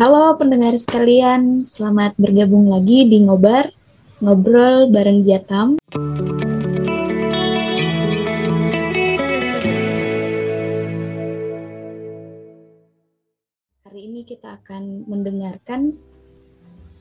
Halo 0.00 0.32
pendengar 0.40 0.72
sekalian, 0.80 1.68
selamat 1.68 2.16
bergabung 2.16 2.72
lagi 2.72 3.04
di 3.04 3.20
Ngobar, 3.20 3.68
Ngobrol 4.24 4.88
bareng 4.88 5.20
Jatam. 5.28 5.76
Hari 13.84 14.00
ini 14.00 14.24
kita 14.24 14.56
akan 14.56 15.04
mendengarkan 15.04 16.00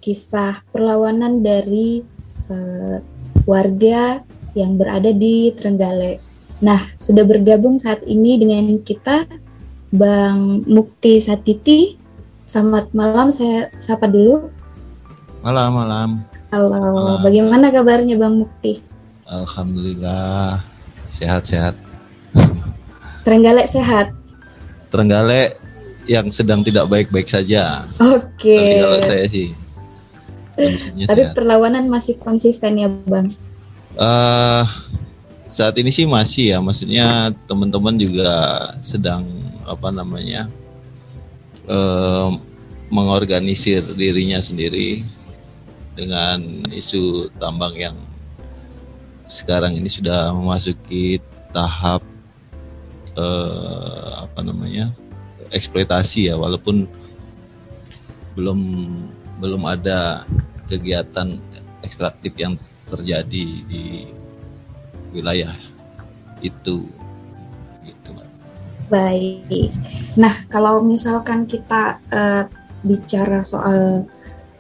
kisah 0.04 0.60
perlawanan 0.76 1.40
dari 1.40 2.04
uh, 2.52 3.00
warga 3.48 4.20
yang 4.60 4.76
berada 4.76 5.16
di 5.16 5.56
Trenggalek. 5.56 6.20
Nah, 6.60 6.92
sudah 7.00 7.24
bergabung 7.24 7.80
saat 7.80 8.04
ini 8.04 8.36
dengan 8.44 8.76
kita 8.84 9.24
Bang 9.96 10.68
Mukti 10.68 11.16
Satiti. 11.24 11.99
Selamat 12.50 12.90
malam, 12.98 13.30
saya 13.30 13.70
sapa 13.78 14.10
dulu. 14.10 14.50
Malam, 15.46 15.70
malam. 15.70 16.10
Halo, 16.50 16.74
malam. 16.74 17.22
bagaimana 17.22 17.70
kabarnya 17.70 18.18
Bang 18.18 18.42
Mukti? 18.42 18.82
Alhamdulillah, 19.30 20.58
sehat-sehat. 21.14 21.78
Terenggalek 23.30 23.70
sehat? 23.70 24.18
Terenggalek 24.90 25.62
yang 26.10 26.34
sedang 26.34 26.66
tidak 26.66 26.90
baik-baik 26.90 27.30
saja. 27.30 27.86
Oke. 28.02 28.42
Okay. 28.42 28.82
kalau 28.82 29.02
saya 29.06 29.26
sih. 29.30 29.54
Tapi 30.58 31.06
sehat. 31.06 31.38
perlawanan 31.38 31.86
masih 31.86 32.18
konsisten 32.18 32.82
ya 32.82 32.90
Bang? 33.06 33.30
Uh, 33.94 34.66
saat 35.54 35.78
ini 35.78 35.94
sih 35.94 36.10
masih 36.10 36.58
ya, 36.58 36.66
maksudnya 36.66 37.30
teman-teman 37.46 37.94
juga 37.94 38.74
sedang 38.82 39.30
apa 39.70 39.94
namanya 39.94 40.50
uh, 41.70 42.34
mengorganisir 42.90 43.86
dirinya 43.94 44.42
sendiri 44.42 45.06
dengan 45.94 46.66
isu 46.74 47.30
tambang 47.38 47.78
yang 47.78 47.98
sekarang 49.30 49.78
ini 49.78 49.86
sudah 49.86 50.34
memasuki 50.34 51.22
tahap 51.54 52.02
uh, 53.14 54.26
apa 54.26 54.42
namanya 54.42 54.90
eksploitasi 55.54 56.34
ya, 56.34 56.36
walaupun 56.38 56.90
belum 58.34 58.60
belum 59.38 59.62
ada 59.66 60.26
kegiatan 60.70 61.38
ekstraktif 61.86 62.34
yang 62.38 62.58
terjadi 62.90 63.46
di 63.66 64.10
wilayah 65.14 65.54
itu 66.42 66.86
baik 68.90 69.70
nah 70.20 70.44
kalau 70.50 70.84
misalkan 70.84 71.46
kita 71.46 72.02
uh, 72.12 72.44
bicara 72.84 73.46
soal 73.46 74.10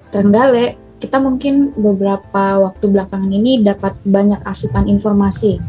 Trenggale 0.09 0.77
kita 0.99 1.17
mungkin 1.21 1.71
beberapa 1.79 2.59
waktu 2.59 2.85
belakangan 2.91 3.31
ini 3.31 3.63
dapat 3.63 3.95
banyak 4.05 4.41
asupan 4.45 4.87
informasi 4.87 5.59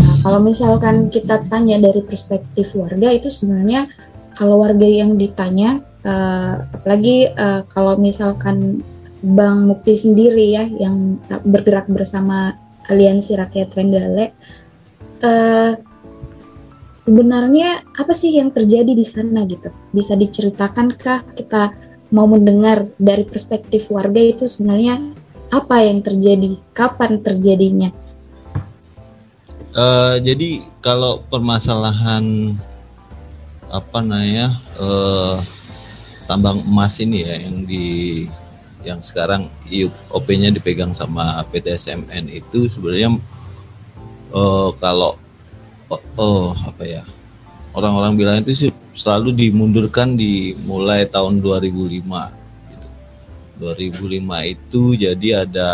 nah, 0.00 0.14
kalau 0.24 0.40
misalkan 0.40 1.12
kita 1.12 1.44
tanya 1.46 1.78
dari 1.78 2.02
perspektif 2.02 2.74
warga 2.74 3.12
itu 3.12 3.28
sebenarnya 3.28 3.86
kalau 4.32 4.64
warga 4.64 4.86
yang 4.88 5.14
ditanya 5.20 5.84
uh, 6.06 6.64
apalagi 6.72 7.30
uh, 7.36 7.62
kalau 7.68 8.00
misalkan 8.00 8.82
Bang 9.22 9.70
Mukti 9.70 9.94
sendiri 9.94 10.50
ya 10.50 10.66
yang 10.66 11.22
bergerak 11.46 11.86
bersama 11.86 12.58
Aliansi 12.90 13.38
Rakyat 13.38 13.70
Trenggale. 13.70 14.34
Uh, 15.22 15.78
sebenarnya 17.02 17.82
apa 17.98 18.14
sih 18.14 18.38
yang 18.38 18.54
terjadi 18.54 18.94
di 18.94 19.02
sana 19.02 19.42
gitu? 19.50 19.74
Bisa 19.90 20.14
diceritakankah 20.14 21.34
kita 21.34 21.74
mau 22.14 22.30
mendengar 22.30 22.86
dari 23.02 23.26
perspektif 23.26 23.90
warga 23.90 24.22
itu 24.22 24.46
sebenarnya 24.46 25.02
apa 25.50 25.82
yang 25.82 25.98
terjadi? 25.98 26.54
Kapan 26.70 27.18
terjadinya? 27.18 27.90
Uh, 29.74 30.20
jadi 30.22 30.62
kalau 30.84 31.24
permasalahan 31.26 32.54
apa 33.72 34.04
namanya 34.04 34.60
uh, 34.76 35.40
tambang 36.28 36.60
emas 36.60 37.00
ini 37.00 37.24
ya 37.24 37.40
yang 37.40 37.64
di 37.64 37.88
yang 38.84 39.00
sekarang 39.00 39.48
IUP-nya 39.72 40.52
dipegang 40.52 40.92
sama 40.92 41.40
PT 41.48 41.72
SMN 41.72 42.28
itu 42.28 42.68
sebenarnya 42.68 43.16
uh, 44.36 44.76
kalau 44.76 45.16
oh, 45.92 46.00
oh 46.16 46.48
apa 46.64 46.84
ya 46.88 47.02
orang-orang 47.76 48.12
bilang 48.16 48.36
itu 48.40 48.68
sih 48.68 48.70
selalu 48.96 49.32
dimundurkan 49.36 50.16
di 50.16 50.56
mulai 50.64 51.08
tahun 51.08 51.40
2005 51.40 52.00
gitu. 52.72 52.88
2005 53.60 54.52
itu 54.52 54.82
jadi 54.96 55.28
ada 55.44 55.70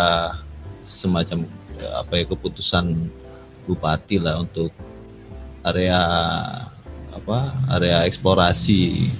semacam 0.83 1.47
apa 1.95 2.13
ya 2.19 2.25
keputusan 2.27 3.07
bupati 3.67 4.19
lah 4.19 4.43
untuk 4.43 4.71
area 5.63 5.99
apa 7.15 7.39
area 7.79 8.03
eksplorasi 8.07 9.11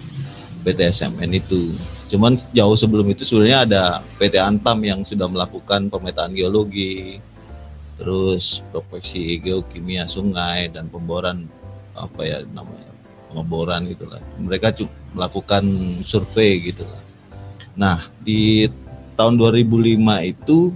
PT 0.64 0.80
SMN 0.92 1.40
itu 1.40 1.76
Cuman 2.10 2.34
jauh 2.58 2.74
sebelum 2.74 3.06
itu 3.14 3.22
sebenarnya 3.22 3.70
ada 3.70 3.84
PT 4.18 4.42
Antam 4.42 4.82
yang 4.82 5.06
sudah 5.06 5.30
melakukan 5.30 5.94
pemetaan 5.94 6.34
geologi, 6.34 7.22
terus 8.00 8.64
proyeksi 8.72 9.44
geokimia 9.44 10.08
sungai 10.08 10.72
dan 10.72 10.88
pemboran 10.88 11.52
apa 12.00 12.24
ya 12.24 12.40
namanya 12.56 12.90
pengeboran 13.30 13.86
gitulah. 13.92 14.24
Mereka 14.40 14.74
melakukan 15.14 15.64
survei 16.02 16.64
gitulah. 16.64 17.04
Nah 17.76 18.08
di 18.24 18.72
tahun 19.20 19.38
2005 19.38 20.00
itu 20.26 20.72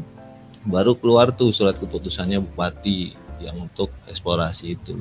baru 0.68 0.94
keluar 1.00 1.32
tuh 1.34 1.56
surat 1.56 1.80
keputusannya 1.80 2.44
bupati 2.44 3.16
yang 3.42 3.68
untuk 3.68 3.90
eksplorasi 4.06 4.78
itu. 4.78 5.00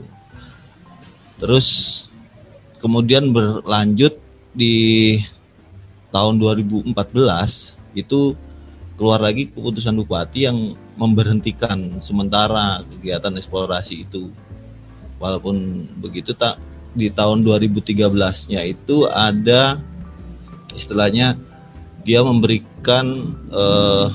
Terus 1.43 1.69
kemudian 2.79 3.31
berlanjut 3.31 4.17
di 4.55 5.19
tahun 6.11 6.39
2014 6.39 6.95
itu 7.99 8.35
keluar 8.95 9.19
lagi 9.19 9.49
keputusan 9.51 9.97
bupati 10.03 10.47
yang 10.47 10.79
memberhentikan 10.97 11.99
sementara 11.99 12.85
kegiatan 12.89 13.33
eksplorasi 13.37 14.05
itu. 14.05 14.33
Walaupun 15.23 15.87
begitu 16.03 16.35
tak 16.35 16.59
di 16.93 17.09
tahun 17.09 17.47
2013-nya 17.47 18.61
itu 18.69 19.09
ada 19.09 19.81
istilahnya 20.75 21.39
dia 22.03 22.21
memberikan 22.21 23.33
eh, 23.49 24.09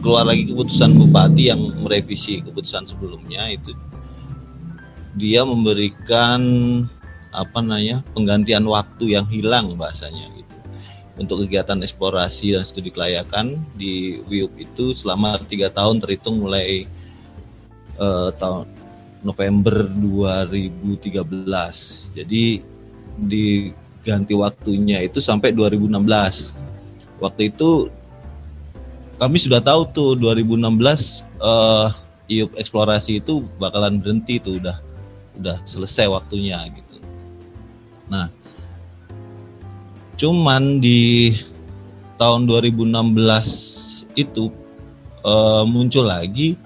keluar 0.00 0.26
lagi 0.26 0.48
keputusan 0.48 0.96
bupati 0.96 1.52
yang 1.52 1.60
merevisi 1.82 2.40
keputusan 2.42 2.88
sebelumnya 2.88 3.46
itu 3.52 3.76
dia 5.16 5.42
memberikan 5.42 6.40
apa 7.32 7.58
namanya 7.60 8.04
penggantian 8.16 8.64
waktu 8.64 9.16
yang 9.16 9.26
hilang 9.28 9.76
bahasanya 9.76 10.28
untuk 11.16 11.44
kegiatan 11.44 11.80
eksplorasi 11.80 12.56
dan 12.56 12.64
studi 12.68 12.92
kelayakan 12.92 13.56
di 13.76 14.20
WIUP 14.28 14.52
itu 14.60 14.92
selama 14.92 15.40
tiga 15.48 15.72
tahun 15.72 16.00
terhitung 16.00 16.44
mulai 16.44 16.84
uh, 17.96 18.28
tahun 18.36 18.68
November 19.24 19.88
2013. 19.96 21.16
Jadi 22.14 22.44
diganti 23.16 24.34
waktunya 24.36 25.02
itu 25.02 25.24
sampai 25.24 25.56
2016. 25.56 25.96
Waktu 27.16 27.42
itu 27.48 27.88
kami 29.16 29.40
sudah 29.40 29.64
tahu 29.64 29.88
tuh 29.96 30.10
2016 30.20 31.24
uh, 31.40 31.88
IUP 32.28 32.52
eksplorasi 32.60 33.24
itu 33.24 33.40
bakalan 33.56 33.96
berhenti 33.96 34.36
tuh 34.36 34.60
udah 34.60 34.76
udah 35.40 35.56
selesai 35.64 36.12
waktunya 36.12 36.60
gitu. 36.76 37.00
Nah, 38.12 38.28
Cuman 40.16 40.80
di 40.80 41.36
tahun 42.16 42.48
2016 42.48 44.16
itu 44.16 44.48
uh, 45.20 45.62
muncul 45.68 46.08
lagi 46.08 46.56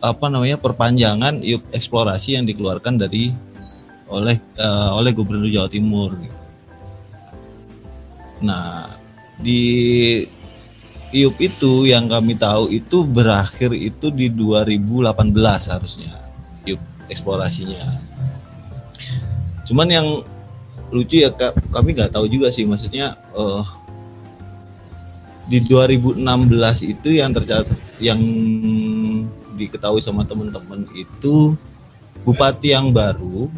apa 0.00 0.28
namanya 0.28 0.60
perpanjangan 0.60 1.40
IUP 1.40 1.72
eksplorasi 1.72 2.36
yang 2.36 2.44
dikeluarkan 2.44 3.00
dari 3.00 3.32
oleh 4.08 4.36
uh, 4.60 4.96
oleh 4.96 5.12
Gubernur 5.16 5.48
Jawa 5.48 5.68
Timur. 5.68 6.12
Nah, 8.44 8.88
di 9.40 9.60
IUP 11.12 11.36
itu 11.40 11.88
yang 11.88 12.08
kami 12.08 12.36
tahu 12.36 12.68
itu 12.68 13.04
berakhir 13.04 13.72
itu 13.72 14.12
di 14.12 14.28
2018 14.28 15.16
harusnya 15.72 16.12
IUP 16.68 16.80
eksplorasinya. 17.08 17.84
Cuman 19.64 19.88
yang 19.88 20.08
lucu 20.94 21.26
ya 21.26 21.34
kami 21.74 21.98
nggak 21.98 22.14
tahu 22.14 22.30
juga 22.30 22.54
sih 22.54 22.62
maksudnya 22.62 23.18
uh, 23.34 23.66
di 25.50 25.58
2016 25.66 26.22
itu 26.86 27.08
yang 27.18 27.34
tercatat 27.34 27.74
yang 27.98 28.22
diketahui 29.58 29.98
sama 29.98 30.22
teman-teman 30.22 30.86
itu 30.94 31.58
bupati 32.22 32.72
yang 32.72 32.94
baru 32.94 33.50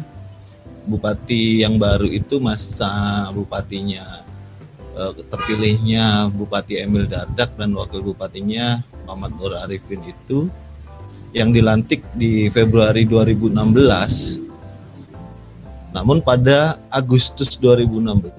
bupati 0.89 1.61
yang 1.61 1.77
baru 1.77 2.09
itu 2.09 2.41
masa 2.41 3.29
bupatinya 3.31 4.03
uh, 4.97 5.13
terpilihnya 5.29 6.33
Bupati 6.33 6.81
Emil 6.81 7.05
Dardak 7.05 7.53
dan 7.55 7.77
wakil 7.77 8.01
bupatinya 8.01 8.81
Muhammad 9.05 9.37
Nur 9.37 9.53
Arifin 9.61 10.01
itu 10.03 10.49
yang 11.35 11.53
dilantik 11.53 12.01
di 12.17 12.49
Februari 12.49 13.05
2016 13.05 14.46
namun 15.97 16.21
pada 16.21 16.77
Agustus 16.93 17.57
2016 17.57 18.37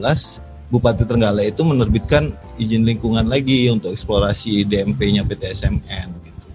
Bupati 0.70 1.02
Trenggalek 1.02 1.58
itu 1.58 1.66
menerbitkan 1.66 2.30
izin 2.54 2.86
lingkungan 2.86 3.26
lagi 3.26 3.66
untuk 3.66 3.90
eksplorasi 3.90 4.62
DMP-nya 4.62 5.26
PT 5.26 5.58
SMN 5.58 6.08
gitu. 6.22 6.48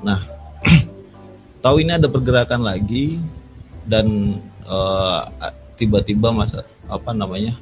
Nah, 0.00 0.24
tahu 1.64 1.84
ini 1.84 2.00
ada 2.00 2.08
pergerakan 2.08 2.64
lagi 2.64 3.20
dan 3.84 4.40
uh, 4.64 5.28
tiba-tiba 5.76 6.32
masa 6.32 6.64
apa 6.88 7.12
namanya 7.12 7.60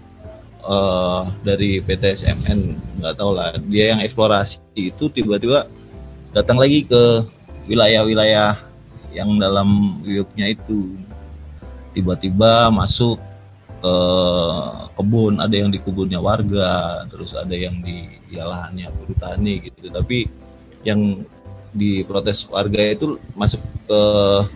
uh, 0.63 1.27
dari 1.43 1.83
PT 1.83 2.23
SMN 2.23 2.79
nggak 3.03 3.19
tahu 3.19 3.35
lah 3.35 3.51
dia 3.67 3.97
yang 3.97 4.01
eksplorasi 4.05 4.63
itu 4.95 5.11
tiba-tiba 5.11 5.67
datang 6.31 6.63
lagi 6.63 6.87
ke 6.87 7.03
wilayah-wilayah 7.67 8.55
yang 9.17 9.37
dalam 9.41 9.99
wilayahnya 10.07 10.55
itu 10.55 10.93
tiba-tiba 11.93 12.73
masuk 12.73 13.21
ke 13.83 13.95
kebun 14.95 15.43
ada 15.43 15.55
yang 15.59 15.71
di 15.73 15.83
kebunnya 15.83 16.23
warga 16.23 17.03
terus 17.11 17.35
ada 17.35 17.53
yang 17.53 17.83
di 17.83 18.07
ya 18.31 18.47
lahannya 18.47 18.89
perhutani 18.93 19.69
gitu. 19.69 19.91
Tapi 19.93 20.27
yang 20.83 21.23
di 21.73 22.05
protes 22.05 22.45
warga 22.53 22.85
itu 22.85 23.17
masuk 23.33 23.59
ke 23.89 24.01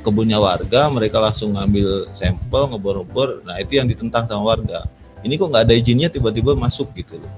kebunnya 0.05 0.37
warga 0.37 0.93
mereka 0.93 1.17
langsung 1.19 1.57
ngambil 1.57 2.13
sampel 2.13 2.69
ngebor-ngebor. 2.71 3.41
Nah 3.43 3.57
itu 3.59 3.81
yang 3.81 3.89
ditentang 3.89 4.29
sama 4.29 4.57
warga. 4.57 4.85
Ini 5.25 5.35
kok 5.41 5.49
nggak 5.49 5.65
ada 5.67 5.75
izinnya 5.75 6.13
tiba-tiba 6.13 6.53
masuk 6.55 6.93
gitu 6.95 7.17
loh. 7.19 7.33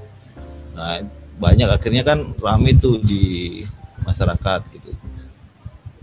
Nah 0.74 1.06
banyak 1.38 1.70
akhirnya 1.70 2.02
kan 2.02 2.34
rame 2.42 2.74
tuh 2.74 2.98
di 2.98 3.62
masyarakat 4.02 4.60
gitu. 4.74 4.90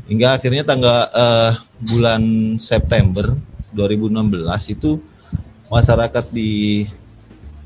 Hingga 0.07 0.39
akhirnya 0.39 0.63
tanggal 0.63 1.11
uh, 1.11 1.51
bulan 1.83 2.55
September 2.61 3.35
2016 3.75 4.73
itu 4.73 5.03
masyarakat 5.67 6.25
di 6.31 6.85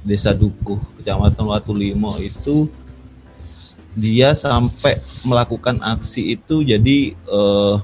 Desa 0.01 0.33
Dukuh, 0.33 0.79
Kecamatan 0.99 1.45
Watu 1.45 1.75
Limo 1.75 2.17
itu 2.17 2.71
dia 3.93 4.31
sampai 4.31 5.03
melakukan 5.27 5.77
aksi 5.83 6.39
itu 6.39 6.63
jadi 6.63 7.13
eh, 7.13 7.75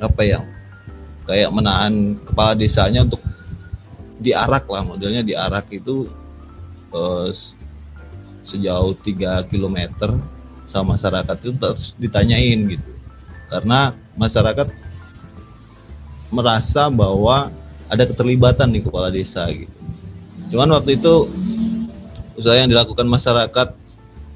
apa 0.00 0.22
ya 0.24 0.40
kayak 1.28 1.52
menahan 1.52 2.16
kepala 2.24 2.56
desanya 2.56 3.04
untuk 3.04 3.20
diarak 4.18 4.64
lah 4.66 4.82
modelnya 4.82 5.20
diarak 5.20 5.68
itu 5.70 6.08
eh, 6.96 7.28
sejauh 8.48 8.96
3 9.04 9.44
km 9.44 9.78
sama 10.64 10.96
masyarakat 10.96 11.36
itu 11.44 11.52
terus 11.56 11.92
ditanyain 12.00 12.60
gitu. 12.64 12.92
Karena 13.48 13.92
masyarakat 14.16 14.68
merasa 16.28 16.88
bahwa 16.92 17.52
ada 17.88 18.04
keterlibatan 18.04 18.68
di 18.68 18.84
kepala 18.84 19.08
desa 19.08 19.48
gitu. 19.48 19.72
Cuman 20.52 20.68
waktu 20.76 21.00
itu 21.00 21.28
usaha 22.36 22.56
yang 22.56 22.70
dilakukan 22.70 23.08
masyarakat 23.08 23.68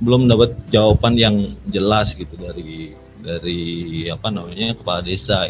belum 0.03 0.27
dapat 0.27 0.57
jawaban 0.73 1.15
yang 1.15 1.55
jelas 1.71 2.17
gitu 2.19 2.35
dari 2.35 2.97
dari 3.23 3.63
apa 4.11 4.29
namanya 4.33 4.75
kepala 4.75 5.01
desa. 5.05 5.47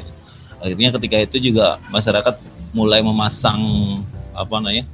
Akhirnya 0.61 0.93
ketika 0.95 1.17
itu 1.19 1.51
juga 1.51 1.81
masyarakat 1.89 2.39
mulai 2.77 3.01
memasang 3.01 3.59
apa 4.37 4.61
namanya 4.61 4.85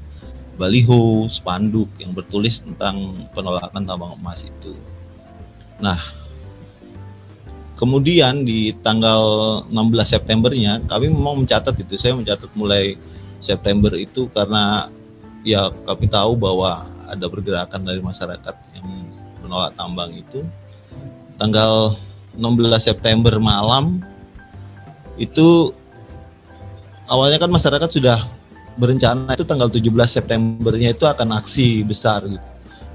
baliho, 0.59 1.31
spanduk 1.31 1.87
yang 2.03 2.11
bertulis 2.11 2.63
tentang 2.63 3.15
penolakan 3.31 3.83
tambang 3.87 4.19
emas 4.19 4.43
itu. 4.43 4.75
Nah, 5.79 5.99
Kemudian 7.79 8.43
di 8.43 8.75
tanggal 8.83 9.23
16 9.71 10.03
Septembernya 10.03 10.83
kami 10.91 11.15
memang 11.15 11.47
mencatat 11.47 11.79
itu, 11.79 11.95
saya 11.95 12.19
mencatat 12.19 12.51
mulai 12.59 12.99
September 13.39 13.95
itu 13.95 14.27
karena 14.35 14.91
ya 15.47 15.71
kami 15.87 16.11
tahu 16.11 16.35
bahwa 16.35 16.91
ada 17.07 17.31
pergerakan 17.31 17.87
dari 17.87 18.03
masyarakat 18.03 18.55
yang 18.75 18.87
menolak 19.47 19.79
tambang 19.79 20.11
itu. 20.11 20.43
Tanggal 21.39 21.95
16 22.35 22.83
September 22.83 23.39
malam 23.39 24.03
itu 25.15 25.71
awalnya 27.07 27.39
kan 27.39 27.51
masyarakat 27.55 27.91
sudah 27.95 28.27
berencana 28.75 29.39
itu 29.39 29.47
tanggal 29.47 29.71
17 29.71 29.87
Septembernya 30.07 30.95
itu 30.95 31.07
akan 31.07 31.35
aksi 31.39 31.87
besar 31.87 32.27
gitu 32.27 32.43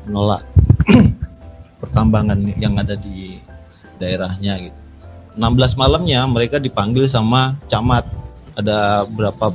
menolak 0.08 0.44
pertambangan 1.84 2.40
yang 2.60 2.76
ada 2.76 2.96
di 3.00 3.23
daerahnya 3.98 4.70
gitu. 4.70 4.80
16 5.34 5.82
malamnya 5.82 6.22
mereka 6.30 6.62
dipanggil 6.62 7.10
sama 7.10 7.58
camat. 7.66 8.06
Ada 8.54 9.10
berapa 9.10 9.50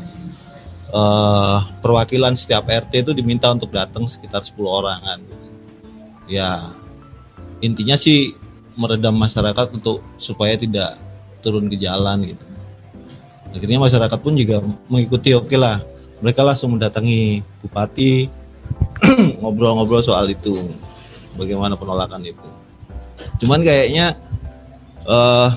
uh, 0.90 1.58
perwakilan 1.78 2.34
setiap 2.34 2.66
RT 2.66 3.06
itu 3.06 3.12
diminta 3.14 3.46
untuk 3.54 3.70
datang 3.70 4.10
sekitar 4.10 4.42
10 4.42 4.58
orangan. 4.58 5.18
Ya 6.26 6.74
intinya 7.62 7.94
sih 7.94 8.34
meredam 8.78 9.14
masyarakat 9.18 9.74
untuk 9.74 10.02
supaya 10.18 10.54
tidak 10.58 10.98
turun 11.42 11.70
ke 11.70 11.78
jalan 11.78 12.34
gitu. 12.34 12.44
Akhirnya 13.54 13.80
masyarakat 13.80 14.18
pun 14.20 14.34
juga 14.36 14.60
mengikuti 14.90 15.32
oke 15.32 15.50
okay 15.50 15.58
lah. 15.58 15.78
Mereka 16.18 16.42
langsung 16.42 16.74
mendatangi 16.74 17.46
bupati 17.62 18.26
ngobrol-ngobrol 19.40 20.02
soal 20.02 20.26
itu. 20.30 20.58
Bagaimana 21.38 21.78
penolakan 21.78 22.26
itu. 22.26 22.48
Cuman 23.38 23.62
kayaknya 23.62 24.18
uh, 25.08 25.50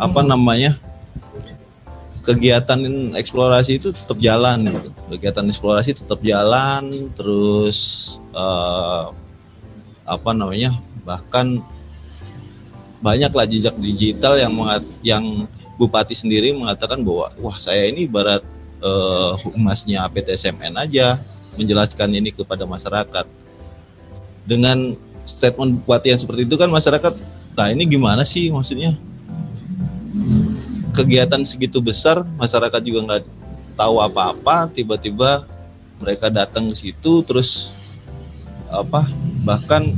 apa 0.00 0.20
namanya 0.24 0.80
kegiatan 2.24 2.80
eksplorasi 3.16 3.80
itu 3.80 3.88
tetap 3.92 4.20
jalan 4.20 4.68
gitu. 4.68 4.90
kegiatan 5.16 5.48
eksplorasi 5.48 5.96
tetap 5.96 6.20
jalan 6.20 7.08
terus 7.16 7.78
uh, 8.36 9.12
apa 10.04 10.30
namanya 10.32 10.76
bahkan 11.04 11.60
banyaklah 13.00 13.46
jejak 13.46 13.76
digital 13.78 14.34
yang 14.36 14.52
mengat, 14.52 14.82
yang 15.00 15.24
bupati 15.78 16.12
sendiri 16.12 16.50
mengatakan 16.52 17.00
bahwa 17.00 17.30
wah 17.38 17.56
saya 17.56 17.86
ini 17.88 18.04
ibarat 18.10 18.42
uh, 18.82 19.38
humasnya 19.46 20.04
PT 20.10 20.34
SMN 20.34 20.74
aja 20.76 21.22
menjelaskan 21.54 22.12
ini 22.12 22.34
kepada 22.34 22.66
masyarakat 22.66 23.24
dengan 24.44 24.98
statement 25.24 25.80
bupati 25.80 26.12
yang 26.12 26.20
seperti 26.20 26.44
itu 26.44 26.56
kan 26.58 26.68
masyarakat 26.68 27.14
nah 27.58 27.74
ini 27.74 27.82
gimana 27.90 28.22
sih 28.22 28.54
maksudnya? 28.54 28.94
Kegiatan 30.94 31.42
segitu 31.42 31.82
besar 31.82 32.22
masyarakat 32.38 32.78
juga 32.86 33.00
nggak 33.02 33.22
tahu 33.74 33.98
apa-apa 33.98 34.70
tiba-tiba 34.70 35.42
mereka 35.98 36.30
datang 36.30 36.70
ke 36.70 36.78
situ 36.78 37.26
terus 37.26 37.74
apa 38.70 39.10
bahkan 39.42 39.90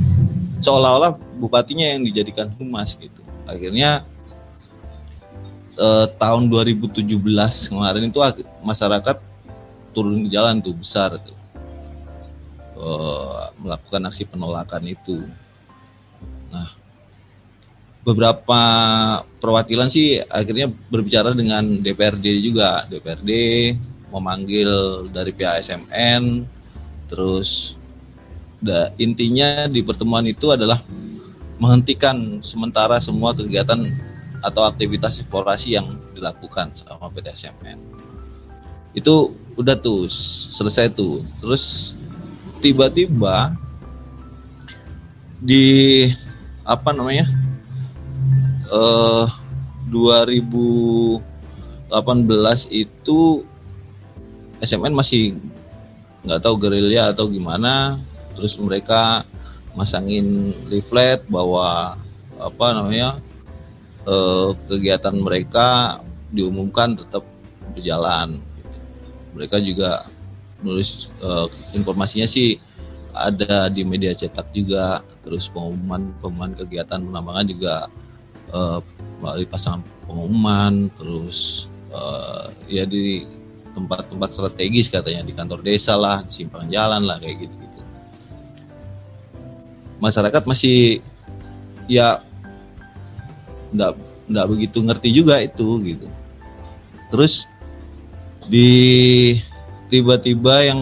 seolah-olah 0.57 1.17
bupatinya 1.37 1.85
yang 1.85 2.01
dijadikan 2.01 2.49
humas 2.57 2.97
gitu. 2.97 3.21
Akhirnya 3.45 4.09
eh, 5.77 6.05
tahun 6.17 6.49
2017 6.49 7.05
kemarin 7.69 8.09
itu 8.09 8.19
masyarakat 8.65 9.17
turun 9.93 10.25
ke 10.25 10.29
jalan 10.33 10.57
tuh 10.65 10.73
besar 10.73 11.13
tuh. 11.21 11.37
Eh, 12.81 13.45
melakukan 13.61 14.09
aksi 14.09 14.25
penolakan 14.25 14.89
itu. 14.89 15.21
Nah 16.49 16.80
beberapa 18.01 18.61
perwakilan 19.37 19.89
sih 19.89 20.21
akhirnya 20.25 20.69
berbicara 20.89 21.33
dengan 21.37 21.81
DPRD 21.81 22.41
juga. 22.41 22.85
DPRD 22.89 23.31
memanggil 24.11 24.69
dari 25.13 25.31
pihak 25.31 25.63
SMN 25.63 26.43
terus 27.07 27.75
da, 28.59 28.91
intinya 28.99 29.67
di 29.67 29.83
pertemuan 29.83 30.27
itu 30.27 30.51
adalah 30.51 30.79
menghentikan 31.61 32.41
sementara 32.41 32.97
semua 32.99 33.31
kegiatan 33.31 33.85
atau 34.41 34.65
aktivitas 34.65 35.21
eksplorasi 35.21 35.77
yang 35.77 35.95
dilakukan 36.17 36.73
sama 36.73 37.07
PT 37.13 37.45
SMN 37.45 38.01
itu 38.91 39.31
udah 39.55 39.75
tuh 39.79 40.07
selesai 40.51 40.91
tuh. 40.91 41.23
Terus 41.39 41.95
tiba-tiba 42.59 43.55
di 45.41 46.07
apa 46.61 46.93
namanya 46.93 47.25
uh, 48.71 49.27
2018 49.91 51.21
itu 52.71 53.43
SMN 54.63 54.95
masih 54.95 55.35
nggak 56.23 56.41
tahu 56.41 56.55
gerilya 56.57 57.11
atau 57.11 57.27
gimana. 57.27 57.99
Terus 58.37 58.55
mereka 58.57 59.27
masangin 59.75 60.55
leaflet 60.71 61.21
bahwa 61.27 61.99
apa 62.39 62.65
namanya 62.73 63.19
uh, 64.07 64.55
kegiatan 64.71 65.13
mereka 65.13 65.99
diumumkan 66.31 66.95
tetap 66.95 67.27
berjalan. 67.75 68.39
Mereka 69.35 69.59
juga 69.63 70.07
nulis 70.61 71.09
uh, 71.25 71.49
informasinya 71.73 72.29
sih 72.29 72.61
ada 73.11 73.67
di 73.67 73.83
media 73.83 74.15
cetak 74.15 74.53
juga. 74.55 75.03
Terus 75.25 75.51
pengumuman 75.51 76.13
pengumuman 76.21 76.53
kegiatan 76.55 77.01
penambangan 77.01 77.45
juga 77.49 77.75
uh, 78.51 78.79
melalui 79.23 79.47
pasangan 79.47 79.81
pengumuman 80.05 80.87
terus 80.95 81.67
uh, 81.91 82.51
ya 82.67 82.87
di 82.87 83.25
tempat-tempat 83.71 84.29
strategis 84.35 84.91
katanya 84.91 85.23
di 85.23 85.33
kantor 85.33 85.63
desa 85.63 85.95
lah 85.95 86.23
di 86.27 86.31
simpang 86.31 86.67
jalan 86.67 87.07
lah 87.07 87.17
kayak 87.19 87.47
gitu 87.47 87.55
gitu 87.55 87.79
masyarakat 90.01 90.43
masih 90.49 90.99
ya 91.85 92.25
enggak 93.71 93.93
enggak 94.25 94.47
begitu 94.49 94.77
ngerti 94.81 95.09
juga 95.13 95.35
itu 95.39 95.67
gitu. 95.85 96.07
Terus 97.13 97.45
di 98.49 98.71
tiba-tiba 99.93 100.65
yang 100.65 100.81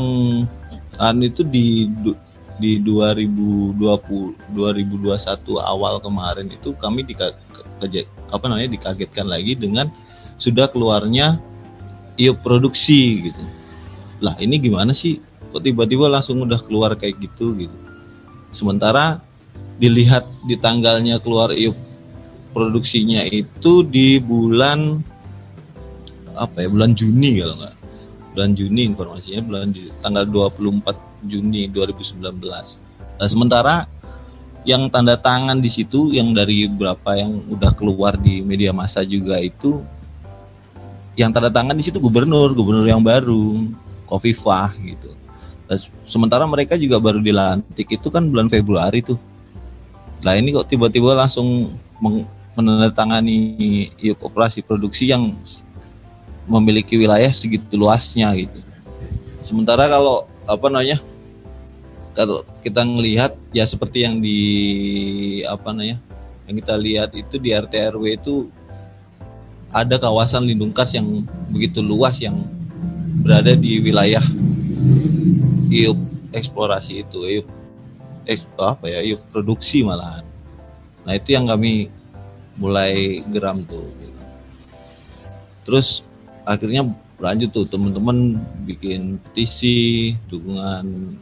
an 0.96 1.20
itu 1.20 1.44
di 1.44 1.92
di 2.60 2.80
2020 2.80 3.76
2021 4.54 5.16
awal 5.58 6.00
kemarin 6.04 6.48
itu 6.52 6.76
kami 6.76 7.08
di 7.08 7.16
apa 8.30 8.46
namanya 8.46 8.76
dikagetkan 8.76 9.26
lagi 9.26 9.56
dengan 9.56 9.88
sudah 10.40 10.68
keluarnya 10.72 11.40
iup 12.20 12.40
produksi 12.44 13.32
gitu. 13.32 13.44
Lah 14.20 14.36
ini 14.44 14.60
gimana 14.60 14.92
sih 14.92 15.24
kok 15.50 15.64
tiba-tiba 15.64 16.12
langsung 16.12 16.44
udah 16.44 16.60
keluar 16.62 16.94
kayak 17.00 17.18
gitu 17.24 17.56
gitu. 17.56 17.78
Sementara 18.52 19.24
dilihat 19.80 20.28
di 20.44 20.60
tanggalnya 20.60 21.24
keluar 21.24 21.56
iup 21.56 21.76
produksinya 22.52 23.24
itu 23.30 23.86
di 23.86 24.20
bulan 24.20 25.00
apa 26.36 26.66
ya 26.66 26.68
bulan 26.72 26.92
Juni 26.96 27.40
kalau 27.40 27.56
nggak 27.60 27.76
bulan 28.36 28.52
Juni 28.56 28.82
informasinya 28.88 29.42
bulan 29.44 29.68
tanggal 30.00 30.24
24 30.28 31.28
Juni 31.28 31.68
2019. 31.68 32.24
Nah, 33.20 33.28
sementara 33.28 33.76
yang 34.68 34.92
tanda 34.92 35.16
tangan 35.16 35.60
di 35.64 35.72
situ 35.72 36.12
yang 36.12 36.36
dari 36.36 36.68
berapa 36.68 37.16
yang 37.16 37.44
udah 37.48 37.72
keluar 37.76 38.20
di 38.20 38.44
media 38.44 38.76
massa 38.76 39.04
juga 39.08 39.40
itu 39.40 39.80
yang 41.16 41.32
tanda 41.36 41.52
tangan 41.52 41.76
di 41.76 41.84
situ 41.84 42.00
gubernur, 42.00 42.56
gubernur 42.56 42.88
yang 42.88 43.04
baru, 43.04 43.68
Kofifah 44.08 44.72
gitu. 44.80 45.12
Sementara 46.08 46.48
mereka 46.48 46.80
juga 46.80 46.98
baru 46.98 47.20
dilantik 47.20 47.92
itu 47.92 48.08
kan 48.08 48.26
bulan 48.26 48.48
Februari 48.48 49.04
tuh. 49.04 49.20
Nah 50.24 50.36
ini 50.40 50.56
kok 50.56 50.72
tiba-tiba 50.72 51.16
langsung 51.16 51.76
menandatangani 52.56 53.92
operasi 54.20 54.64
produksi 54.64 55.12
yang 55.12 55.36
memiliki 56.50 56.98
wilayah 56.98 57.30
segitu 57.30 57.78
luasnya 57.78 58.32
gitu. 58.36 58.60
Sementara 59.44 59.88
kalau 59.88 60.28
apa 60.50 60.66
namanya 60.68 60.98
kalau 62.20 62.44
kita 62.60 62.84
ngelihat 62.84 63.32
ya 63.56 63.64
seperti 63.64 64.04
yang 64.04 64.20
di 64.20 64.40
apa 65.48 65.72
namanya 65.72 66.04
yang 66.52 66.56
kita 66.60 66.76
lihat 66.76 67.16
itu 67.16 67.40
di 67.40 67.56
RT 67.56 67.96
RW 67.96 68.20
itu 68.20 68.52
ada 69.72 69.96
kawasan 69.96 70.44
lindung 70.44 70.76
kars 70.76 70.92
yang 71.00 71.24
begitu 71.48 71.80
luas 71.80 72.20
yang 72.20 72.44
berada 73.24 73.56
di 73.56 73.80
wilayah 73.80 74.20
iup 75.72 75.96
eksplorasi 76.36 77.08
itu 77.08 77.24
iup 77.40 77.48
eks, 78.28 78.44
apa 78.60 78.92
ya 78.92 79.00
iup 79.00 79.24
produksi 79.32 79.88
malahan. 79.88 80.28
Nah 81.08 81.16
itu 81.16 81.32
yang 81.32 81.48
kami 81.48 81.88
mulai 82.60 83.24
geram 83.32 83.64
tuh. 83.64 83.88
Terus 85.64 86.04
akhirnya 86.44 86.84
lanjut 87.16 87.56
tuh 87.56 87.64
teman-teman 87.64 88.44
bikin 88.68 89.24
petisi 89.24 90.20
dukungan 90.28 91.16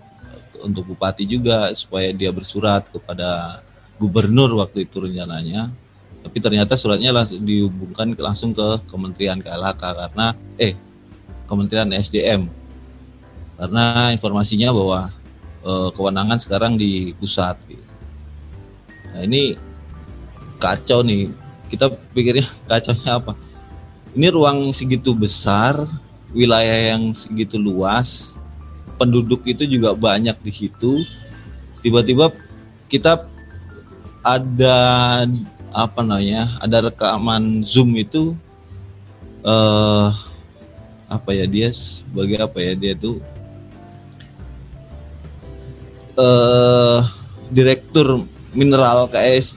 untuk 0.67 0.83
bupati 0.93 1.24
juga 1.24 1.71
supaya 1.74 2.12
dia 2.12 2.29
bersurat 2.29 2.83
kepada 2.91 3.63
gubernur 3.97 4.59
waktu 4.59 4.86
itu 4.86 5.01
rencananya. 5.01 5.71
Tapi 6.21 6.38
ternyata 6.43 6.75
suratnya 6.75 7.15
langsung 7.15 7.41
dihubungkan 7.47 8.12
langsung 8.19 8.51
ke 8.51 8.83
Kementerian 8.91 9.39
KLHK 9.39 9.79
karena 9.79 10.36
eh 10.59 10.75
Kementerian 11.47 11.88
SDM 11.95 12.51
karena 13.57 14.13
informasinya 14.13 14.69
bahwa 14.69 15.00
eh, 15.65 15.89
kewenangan 15.95 16.38
sekarang 16.38 16.77
di 16.77 17.15
pusat. 17.17 17.57
Nah 19.15 19.21
ini 19.25 19.57
kacau 20.62 21.01
nih. 21.01 21.31
Kita 21.67 21.91
pikirnya 22.13 22.45
kacaunya 22.69 23.17
apa? 23.17 23.33
Ini 24.13 24.33
ruang 24.33 24.71
segitu 24.71 25.13
besar, 25.13 25.77
wilayah 26.31 26.95
yang 26.95 27.13
segitu 27.13 27.59
luas, 27.59 28.38
penduduk 28.97 29.45
itu 29.45 29.63
juga 29.69 29.93
banyak 29.93 30.35
di 30.41 30.51
situ. 30.51 31.05
Tiba-tiba 31.85 32.33
kita 32.89 33.29
ada 34.25 34.77
apa 35.71 36.01
namanya? 36.01 36.57
Ada 36.59 36.91
rekaman 36.91 37.61
Zoom 37.63 37.95
itu 37.95 38.33
eh 39.45 40.09
apa 41.07 41.29
ya 41.31 41.47
dia 41.47 41.71
sebagai 41.71 42.35
apa 42.43 42.59
ya 42.59 42.73
dia 42.75 42.93
tuh 42.97 43.23
eh 46.19 46.99
direktur 47.47 48.27
mineral 48.51 49.07
KS 49.07 49.55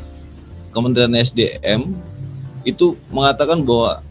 Kementerian 0.71 1.11
SDM 1.19 1.91
itu 2.63 2.95
mengatakan 3.11 3.67
bahwa 3.67 4.05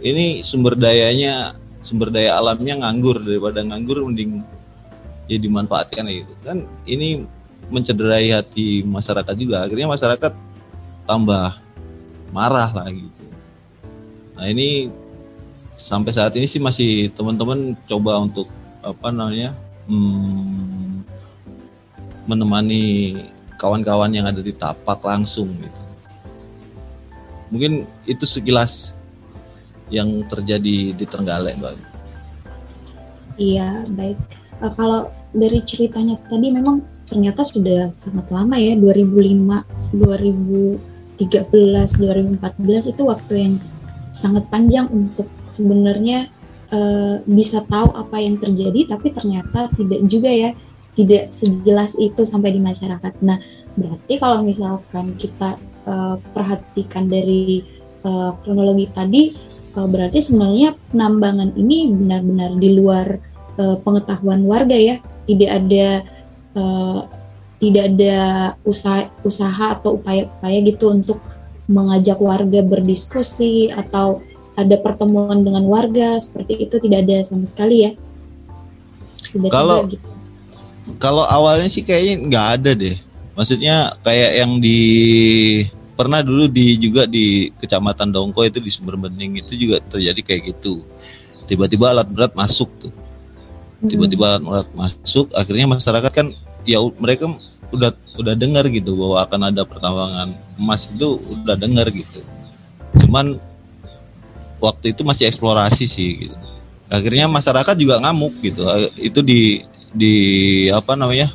ini 0.00 0.40
sumber 0.40 0.72
dayanya 0.72 1.52
sumber 1.82 2.08
daya 2.08 2.38
alamnya 2.38 2.78
nganggur 2.78 3.18
daripada 3.20 3.60
nganggur 3.66 4.06
mending 4.06 4.40
ya 5.26 5.36
dimanfaatkan 5.36 6.06
gitu. 6.08 6.32
Kan 6.46 6.64
ini 6.86 7.26
mencederai 7.68 8.30
hati 8.30 8.86
masyarakat 8.86 9.34
juga 9.34 9.66
akhirnya 9.66 9.90
masyarakat 9.90 10.32
tambah 11.04 11.58
marah 12.32 12.70
lah 12.72 12.88
gitu. 12.88 13.24
Nah 14.38 14.46
ini 14.48 14.88
sampai 15.76 16.14
saat 16.14 16.32
ini 16.38 16.46
sih 16.46 16.62
masih 16.62 17.10
teman-teman 17.12 17.74
coba 17.90 18.22
untuk 18.22 18.46
apa 18.82 19.10
namanya 19.10 19.54
hmm, 19.90 21.02
menemani 22.30 23.18
kawan-kawan 23.58 24.10
yang 24.14 24.26
ada 24.26 24.42
di 24.42 24.54
tapak 24.54 25.02
langsung 25.02 25.50
gitu. 25.58 25.80
Mungkin 27.52 27.84
itu 28.08 28.24
sekilas 28.24 28.96
yang 29.92 30.24
terjadi 30.26 30.96
di 30.96 31.04
Trenggalek, 31.04 31.60
Mbak? 31.60 31.76
Iya, 33.36 33.84
baik. 33.92 34.18
Uh, 34.64 34.72
kalau 34.72 35.12
dari 35.36 35.60
ceritanya 35.62 36.16
tadi 36.26 36.48
memang 36.48 36.80
ternyata 37.04 37.44
sudah 37.44 37.92
sangat 37.92 38.32
lama 38.32 38.56
ya, 38.56 38.72
2005, 38.80 40.00
2013, 40.00 40.80
2014 41.20 42.92
itu 42.92 43.02
waktu 43.04 43.34
yang 43.36 43.54
sangat 44.12 44.44
panjang 44.48 44.88
untuk 44.92 45.28
sebenarnya 45.48 46.28
uh, 46.72 47.20
bisa 47.28 47.64
tahu 47.68 47.92
apa 47.92 48.16
yang 48.20 48.40
terjadi, 48.40 48.96
tapi 48.96 49.12
ternyata 49.12 49.68
tidak 49.76 50.00
juga 50.08 50.32
ya, 50.32 50.50
tidak 50.96 51.32
sejelas 51.32 51.96
itu 51.96 52.24
sampai 52.24 52.56
di 52.56 52.60
masyarakat. 52.60 53.12
Nah, 53.24 53.40
berarti 53.76 54.20
kalau 54.20 54.44
misalkan 54.44 55.16
kita 55.16 55.56
uh, 55.88 56.16
perhatikan 56.36 57.08
dari 57.08 57.64
uh, 58.04 58.36
kronologi 58.44 58.88
tadi, 58.92 59.51
uh, 59.76 59.88
berarti 59.88 60.18
sebenarnya 60.20 60.76
penambangan 60.92 61.56
ini 61.56 61.92
benar-benar 61.92 62.50
di 62.60 62.70
luar 62.76 63.06
uh, 63.58 63.76
pengetahuan 63.80 64.44
warga 64.44 64.76
ya? 64.76 64.96
Tidak 65.28 65.50
ada 65.50 65.86
uh, 66.58 67.00
tidak 67.62 67.94
ada 67.94 68.16
usaha 68.66 69.06
usaha 69.22 69.78
atau 69.78 69.96
upaya-upaya 70.00 70.58
gitu 70.66 70.90
untuk 70.90 71.22
mengajak 71.70 72.18
warga 72.18 72.60
berdiskusi 72.60 73.70
atau 73.70 74.20
ada 74.58 74.76
pertemuan 74.82 75.46
dengan 75.46 75.64
warga? 75.70 76.18
Seperti 76.18 76.68
itu 76.68 76.76
tidak 76.82 77.08
ada 77.08 77.22
sama 77.24 77.46
sekali 77.46 77.86
ya? 77.86 77.90
Tidak 79.32 79.48
kalau 79.48 79.86
gitu. 79.88 80.02
kalau 80.98 81.24
awalnya 81.24 81.70
sih 81.70 81.86
kayaknya 81.86 82.14
nggak 82.28 82.46
ada 82.60 82.70
deh. 82.74 82.96
Maksudnya 83.32 83.96
kayak 84.04 84.44
yang 84.44 84.60
di 84.60 84.80
pernah 85.92 86.24
dulu 86.24 86.48
di 86.48 86.80
juga 86.80 87.04
di 87.04 87.52
kecamatan 87.60 88.10
Dongko 88.10 88.48
itu 88.48 88.58
di 88.58 88.70
Sumber 88.72 88.96
Bening 88.96 89.44
itu 89.44 89.52
juga 89.54 89.78
terjadi 89.84 90.20
kayak 90.24 90.42
gitu. 90.56 90.80
Tiba-tiba 91.44 91.92
alat 91.92 92.08
berat 92.08 92.32
masuk 92.32 92.70
tuh. 92.80 92.92
Hmm. 93.82 93.90
tiba-tiba 93.90 94.38
alat 94.38 94.42
berat 94.46 94.68
masuk 94.78 95.26
akhirnya 95.34 95.66
masyarakat 95.66 96.12
kan 96.14 96.26
ya 96.62 96.78
mereka 97.02 97.26
udah 97.74 97.90
udah 98.20 98.34
dengar 98.36 98.68
gitu 98.68 98.94
bahwa 98.94 99.24
akan 99.24 99.40
ada 99.50 99.62
pertambangan 99.64 100.28
emas 100.60 100.88
itu 100.88 101.18
udah 101.18 101.56
dengar 101.56 101.88
gitu. 101.92 102.20
Cuman 103.04 103.40
waktu 104.62 104.96
itu 104.96 105.02
masih 105.02 105.28
eksplorasi 105.28 105.84
sih 105.88 106.28
gitu. 106.28 106.36
Akhirnya 106.92 107.26
masyarakat 107.26 107.74
juga 107.76 108.00
ngamuk 108.00 108.36
gitu. 108.44 108.62
Itu 108.96 109.24
di 109.24 109.64
di 109.92 110.14
apa 110.68 110.96
namanya? 110.96 111.32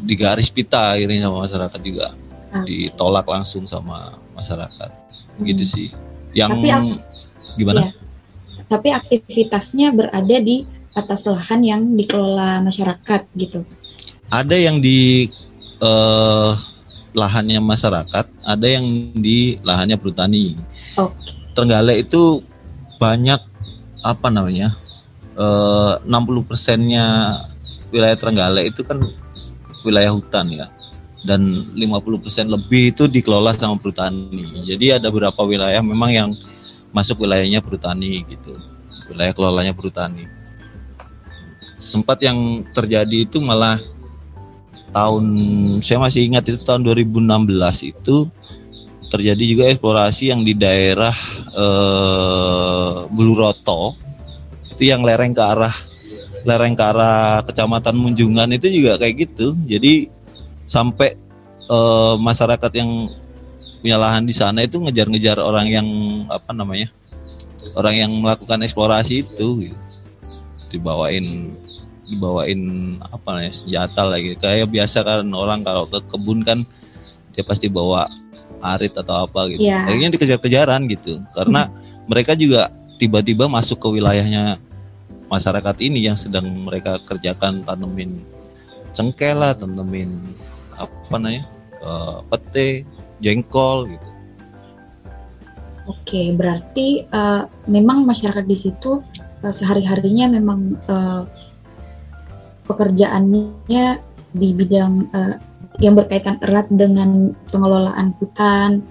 Di 0.00 0.14
garis 0.16 0.48
pita 0.48 0.96
akhirnya 0.96 1.28
sama 1.28 1.44
masyarakat 1.44 1.80
juga 1.84 2.16
ditolak 2.66 3.26
langsung 3.30 3.64
sama 3.64 4.18
masyarakat 4.34 4.90
hmm. 4.90 5.44
gitu 5.54 5.64
sih 5.64 5.88
yang 6.34 6.58
Tapi 6.58 6.68
aku, 6.70 6.90
gimana 7.58 7.80
iya. 7.86 7.90
tapi 8.70 8.88
aktivitasnya 8.94 9.90
berada 9.94 10.36
di 10.38 10.66
atas 10.94 11.26
lahan 11.26 11.60
yang 11.62 11.82
dikelola 11.94 12.62
masyarakat 12.66 13.22
gitu. 13.38 13.62
Ada 14.30 14.58
yang 14.58 14.82
di 14.82 15.30
uh, 15.82 16.54
lahannya 17.14 17.58
masyarakat, 17.62 18.26
ada 18.46 18.66
yang 18.66 19.14
di 19.14 19.58
lahannya 19.62 19.98
perhutani. 19.98 20.54
Oke. 20.98 21.14
Okay. 21.14 21.34
Trenggalek 21.54 22.06
itu 22.06 22.42
banyak 23.02 23.42
apa 24.06 24.28
namanya? 24.30 24.74
Uh, 25.34 25.98
60 26.06 26.46
persennya 26.46 27.38
wilayah 27.90 28.18
Trenggalek 28.18 28.70
itu 28.74 28.86
kan 28.86 29.02
wilayah 29.82 30.12
hutan 30.12 30.46
ya 30.52 30.66
dan 31.20 31.68
50% 31.76 32.48
lebih 32.48 32.96
itu 32.96 33.04
dikelola 33.04 33.52
sama 33.56 33.76
perhutani. 33.76 34.64
Jadi 34.64 34.96
ada 34.96 35.12
beberapa 35.12 35.44
wilayah 35.44 35.80
memang 35.84 36.10
yang 36.10 36.30
masuk 36.90 37.24
wilayahnya 37.24 37.60
perhutani 37.60 38.24
gitu. 38.24 38.56
Wilayah 39.12 39.32
kelolanya 39.36 39.72
perhutani. 39.76 40.24
Sempat 41.80 42.20
yang 42.24 42.64
terjadi 42.72 43.24
itu 43.28 43.40
malah 43.40 43.80
tahun 44.90 45.24
saya 45.80 46.02
masih 46.02 46.26
ingat 46.26 46.50
itu 46.50 46.60
tahun 46.60 46.82
2016 46.82 47.94
itu 47.94 48.16
terjadi 49.10 49.42
juga 49.42 49.64
eksplorasi 49.70 50.30
yang 50.30 50.46
di 50.46 50.54
daerah 50.54 51.14
eh, 51.54 52.96
Buluroto 53.10 53.98
itu 54.74 54.88
yang 54.88 55.02
lereng 55.02 55.34
ke 55.34 55.42
arah 55.42 55.74
lereng 56.46 56.72
ke 56.72 56.84
arah 56.84 57.44
kecamatan 57.44 57.96
Munjungan 58.00 58.48
itu 58.56 58.80
juga 58.80 58.96
kayak 58.96 59.28
gitu. 59.28 59.52
Jadi 59.68 60.08
sampai 60.70 61.18
uh, 61.66 62.14
masyarakat 62.22 62.70
yang 62.78 63.10
punya 63.82 63.98
lahan 63.98 64.22
di 64.22 64.30
sana 64.30 64.62
itu 64.62 64.78
ngejar-ngejar 64.78 65.42
orang 65.42 65.66
yang 65.66 65.88
apa 66.30 66.54
namanya 66.54 66.86
orang 67.74 67.94
yang 67.98 68.12
melakukan 68.14 68.62
eksplorasi 68.62 69.26
itu 69.26 69.66
gitu. 69.66 69.76
dibawain 70.70 71.50
dibawain 72.06 72.60
apa 73.02 73.26
namanya 73.34 73.54
senjata 73.54 74.02
lagi 74.06 74.38
kayak 74.38 74.70
biasa 74.70 75.02
kan 75.02 75.26
orang 75.34 75.66
kalau 75.66 75.90
ke 75.90 75.98
kebun 76.06 76.46
kan 76.46 76.62
dia 77.34 77.42
pasti 77.42 77.66
bawa 77.66 78.06
arit 78.60 78.94
atau 78.94 79.26
apa 79.26 79.50
gitu 79.50 79.66
yeah. 79.66 79.88
akhirnya 79.88 80.14
dikejar-kejaran 80.14 80.86
gitu 80.86 81.18
karena 81.34 81.66
hmm. 81.66 82.06
mereka 82.06 82.38
juga 82.38 82.70
tiba-tiba 83.00 83.48
masuk 83.48 83.80
ke 83.80 83.88
wilayahnya 83.98 84.60
masyarakat 85.32 85.76
ini 85.80 86.04
yang 86.04 86.18
sedang 86.18 86.46
mereka 86.46 87.00
kerjakan 87.08 87.64
tanemin 87.64 88.20
cengkeh 88.92 89.32
lah 89.32 89.56
tanemin 89.56 90.20
apa 90.80 91.16
namanya 91.16 91.44
uh, 91.84 92.24
pete 92.32 92.88
jengkol 93.20 93.86
gitu 93.92 94.10
Oke, 95.90 96.30
berarti 96.38 97.02
uh, 97.10 97.50
memang 97.66 98.06
masyarakat 98.06 98.46
di 98.46 98.54
situ 98.54 99.02
uh, 99.42 99.50
sehari-harinya 99.50 100.30
memang 100.30 100.78
uh, 100.86 101.26
pekerjaannya 102.70 103.98
di 104.30 104.48
bidang 104.54 105.10
uh, 105.10 105.34
yang 105.82 105.98
berkaitan 105.98 106.38
erat 106.46 106.70
dengan 106.70 107.34
pengelolaan 107.50 108.14
hutan. 108.22 108.86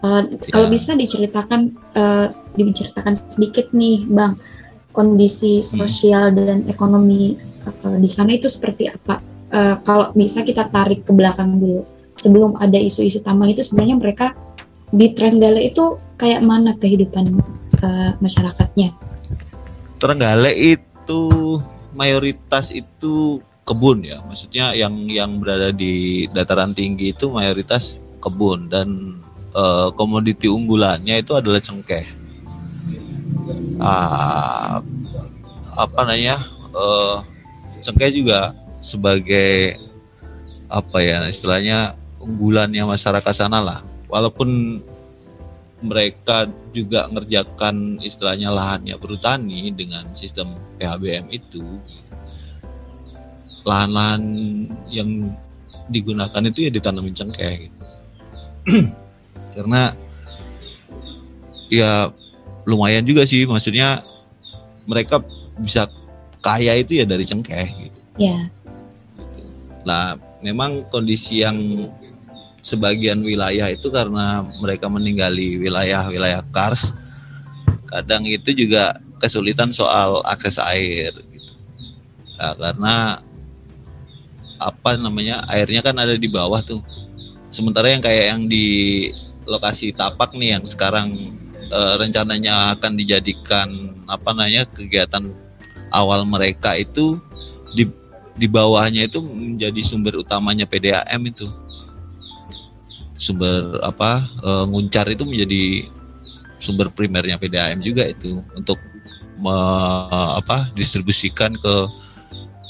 Uh, 0.00 0.24
ya. 0.24 0.52
Kalau 0.56 0.68
bisa 0.72 0.96
diceritakan, 0.96 1.76
uh, 1.92 2.32
diceritakan 2.56 3.12
sedikit 3.12 3.68
nih, 3.76 4.08
Bang, 4.08 4.40
kondisi 4.96 5.60
hmm. 5.60 5.66
sosial 5.84 6.32
hmm. 6.32 6.36
dan 6.40 6.58
ekonomi 6.70 7.36
uh, 7.84 8.00
di 8.00 8.08
sana 8.08 8.32
itu 8.32 8.48
seperti 8.48 8.88
apa? 8.88 9.20
Uh, 9.54 9.76
kalau 9.86 10.10
bisa 10.12 10.42
kita 10.42 10.66
tarik 10.68 11.06
ke 11.06 11.12
belakang 11.14 11.62
dulu 11.62 11.86
sebelum 12.18 12.58
ada 12.58 12.76
isu-isu 12.76 13.22
tambang 13.22 13.54
itu 13.54 13.62
sebenarnya 13.62 13.96
mereka 13.96 14.26
di 14.90 15.10
Trenggale 15.14 15.70
itu 15.70 15.98
kayak 16.18 16.42
mana 16.42 16.74
kehidupan 16.78 17.26
uh, 17.82 18.10
masyarakatnya? 18.18 18.94
Trenggale 19.98 20.52
itu 20.54 21.22
mayoritas 21.94 22.74
itu 22.74 23.38
kebun 23.64 24.04
ya, 24.04 24.20
maksudnya 24.26 24.76
yang 24.76 25.08
yang 25.08 25.40
berada 25.40 25.72
di 25.72 26.26
dataran 26.30 26.76
tinggi 26.76 27.16
itu 27.16 27.32
mayoritas 27.32 27.96
kebun 28.20 28.68
dan 28.68 29.18
uh, 29.56 29.88
komoditi 29.96 30.46
unggulannya 30.46 31.24
itu 31.24 31.32
adalah 31.34 31.58
cengkeh. 31.58 32.04
Uh, 33.80 34.78
apa 35.74 36.00
namanya? 36.06 36.38
Uh, 36.74 37.22
cengkeh 37.82 38.10
juga 38.14 38.54
sebagai 38.84 39.80
apa 40.68 41.00
ya 41.00 41.24
istilahnya 41.32 41.96
unggulannya 42.20 42.84
masyarakat 42.84 43.32
sana 43.32 43.64
lah 43.64 43.80
walaupun 44.12 44.80
mereka 45.84 46.48
juga 46.72 47.08
ngerjakan 47.08 48.00
istilahnya 48.04 48.52
lahannya 48.52 48.96
bertani 49.00 49.72
dengan 49.72 50.08
sistem 50.16 50.56
PHBM 50.80 51.28
itu 51.32 51.64
lahan-lahan 53.64 54.22
yang 54.92 55.32
digunakan 55.88 56.40
itu 56.44 56.68
ya 56.68 56.70
ditanamin 56.72 57.16
cengkeh 57.16 57.68
gitu. 57.68 57.80
karena 59.56 59.92
ya 61.68 62.08
lumayan 62.64 63.04
juga 63.04 63.28
sih 63.28 63.44
maksudnya 63.44 64.00
mereka 64.88 65.20
bisa 65.60 65.88
kaya 66.40 66.76
itu 66.80 67.00
ya 67.00 67.04
dari 67.04 67.24
cengkeh 67.24 67.68
gitu. 67.88 68.00
Ya. 68.20 68.48
Nah, 69.84 70.16
memang 70.40 70.88
kondisi 70.88 71.44
yang 71.44 71.56
sebagian 72.64 73.20
wilayah 73.20 73.68
itu 73.68 73.92
karena 73.92 74.40
mereka 74.60 74.88
meninggali 74.88 75.60
wilayah-wilayah 75.60 76.40
kars, 76.48 76.96
kadang 77.92 78.24
itu 78.24 78.56
juga 78.56 78.96
kesulitan 79.20 79.70
soal 79.70 80.24
akses 80.24 80.56
air. 80.56 81.12
Gitu. 81.12 81.52
Nah, 82.40 82.56
karena 82.56 82.94
apa 84.58 84.96
namanya 84.96 85.44
airnya 85.52 85.84
kan 85.84 85.96
ada 86.00 86.16
di 86.16 86.28
bawah 86.28 86.64
tuh. 86.64 86.80
Sementara 87.52 87.92
yang 87.92 88.02
kayak 88.02 88.24
yang 88.34 88.42
di 88.48 88.66
lokasi 89.44 89.92
tapak 89.92 90.32
nih 90.34 90.58
yang 90.58 90.64
sekarang 90.64 91.36
e, 91.68 91.80
rencananya 92.00 92.74
akan 92.74 92.96
dijadikan 92.96 93.68
apa 94.08 94.32
namanya 94.32 94.64
kegiatan 94.72 95.30
awal 95.92 96.24
mereka 96.26 96.74
itu 96.74 97.20
di 97.76 97.86
di 98.34 98.50
bawahnya 98.50 99.06
itu 99.06 99.22
menjadi 99.22 99.80
sumber 99.86 100.18
utamanya 100.18 100.66
PDAM 100.66 101.22
itu. 101.30 101.46
Sumber 103.14 103.78
apa 103.86 104.26
e, 104.42 104.50
nguncar 104.66 105.06
itu 105.06 105.22
menjadi 105.22 105.86
sumber 106.58 106.90
primernya 106.90 107.38
PDAM 107.38 107.78
juga 107.78 108.10
itu 108.10 108.42
untuk 108.58 108.78
me, 109.38 109.54
apa 110.38 110.70
distribusikan 110.74 111.54
ke 111.54 111.74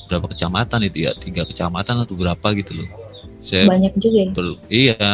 berapa 0.08 0.28
kecamatan 0.28 0.84
itu 0.84 1.08
ya 1.08 1.12
tiga 1.16 1.48
kecamatan 1.48 2.04
atau 2.04 2.14
berapa 2.16 2.48
gitu 2.60 2.84
loh. 2.84 2.88
Saya 3.40 3.68
banyak 3.68 3.92
juga 4.00 4.18
ya? 4.20 4.30
per, 4.32 4.46
iya. 4.68 5.08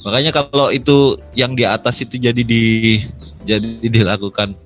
Makanya 0.00 0.32
kalau 0.32 0.72
itu 0.72 1.20
yang 1.36 1.52
di 1.52 1.68
atas 1.68 2.00
itu 2.00 2.16
jadi 2.16 2.40
di 2.40 3.04
jadi 3.44 3.84
dilakukan 3.84 4.56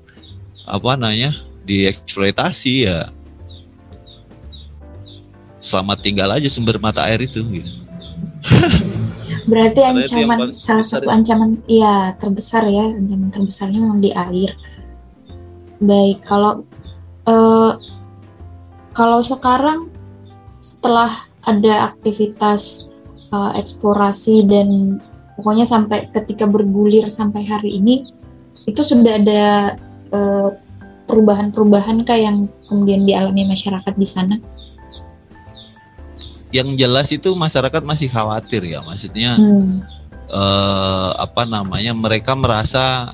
apa 0.64 0.90
namanya 0.94 1.34
dieksploitasi 1.66 2.86
ya 2.86 3.10
selamat 5.64 5.98
tinggal 6.04 6.28
aja 6.28 6.52
sumber 6.52 6.76
mata 6.76 7.08
air 7.08 7.24
itu 7.24 7.40
gitu. 7.48 7.72
Berarti 9.48 9.80
ancaman 9.80 10.52
salah 10.60 10.84
satu 10.84 11.08
ya. 11.08 11.16
ancaman 11.16 11.50
iya 11.64 12.12
terbesar 12.20 12.68
ya 12.68 12.92
ancaman 12.92 13.32
terbesarnya 13.32 13.80
memang 13.80 14.00
di 14.04 14.12
air. 14.12 14.52
Baik 15.80 16.20
kalau 16.28 16.68
uh, 17.24 17.80
kalau 18.92 19.24
sekarang 19.24 19.88
setelah 20.60 21.28
ada 21.44 21.92
aktivitas 21.92 22.92
uh, 23.32 23.52
eksplorasi 23.56 24.44
dan 24.48 25.00
pokoknya 25.36 25.64
sampai 25.64 26.08
ketika 26.12 26.44
bergulir 26.48 27.08
sampai 27.08 27.44
hari 27.44 27.80
ini 27.80 28.08
itu 28.64 28.80
sudah 28.80 29.20
ada 29.20 29.76
uh, 30.12 30.48
perubahan-perubahan 31.04 32.00
kayak 32.08 32.32
yang 32.32 32.38
kemudian 32.68 33.04
dialami 33.04 33.44
masyarakat 33.44 33.92
di 33.92 34.08
sana? 34.08 34.36
Yang 36.54 36.78
jelas 36.78 37.10
itu 37.10 37.34
masyarakat 37.34 37.82
masih 37.82 38.06
khawatir 38.06 38.62
ya 38.62 38.78
maksudnya 38.86 39.34
hmm. 39.34 39.82
eh, 40.30 41.10
apa 41.18 41.42
namanya 41.42 41.90
mereka 41.90 42.38
merasa 42.38 43.10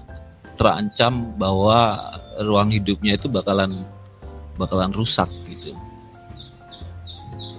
terancam 0.60 1.32
bahwa 1.40 1.96
ruang 2.44 2.68
hidupnya 2.68 3.16
itu 3.16 3.32
bakalan 3.32 3.80
bakalan 4.60 4.92
rusak 4.92 5.32
gitu. 5.48 5.72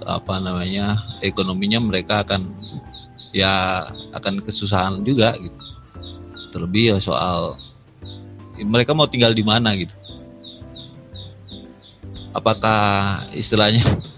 Apa 0.06 0.38
namanya 0.38 1.02
ekonominya 1.18 1.82
mereka 1.82 2.22
akan 2.22 2.46
ya 3.34 3.86
akan 4.14 4.38
kesusahan 4.46 5.02
juga 5.02 5.34
gitu. 5.34 5.58
Terlebih 6.54 6.94
ya 6.94 6.96
soal 7.02 7.58
mereka 8.62 8.94
mau 8.94 9.10
tinggal 9.10 9.34
di 9.34 9.42
mana 9.42 9.74
gitu. 9.74 9.94
Apakah 12.30 13.18
istilahnya 13.34 13.82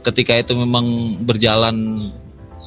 ketika 0.00 0.32
itu 0.36 0.52
memang 0.56 1.16
berjalan 1.24 2.08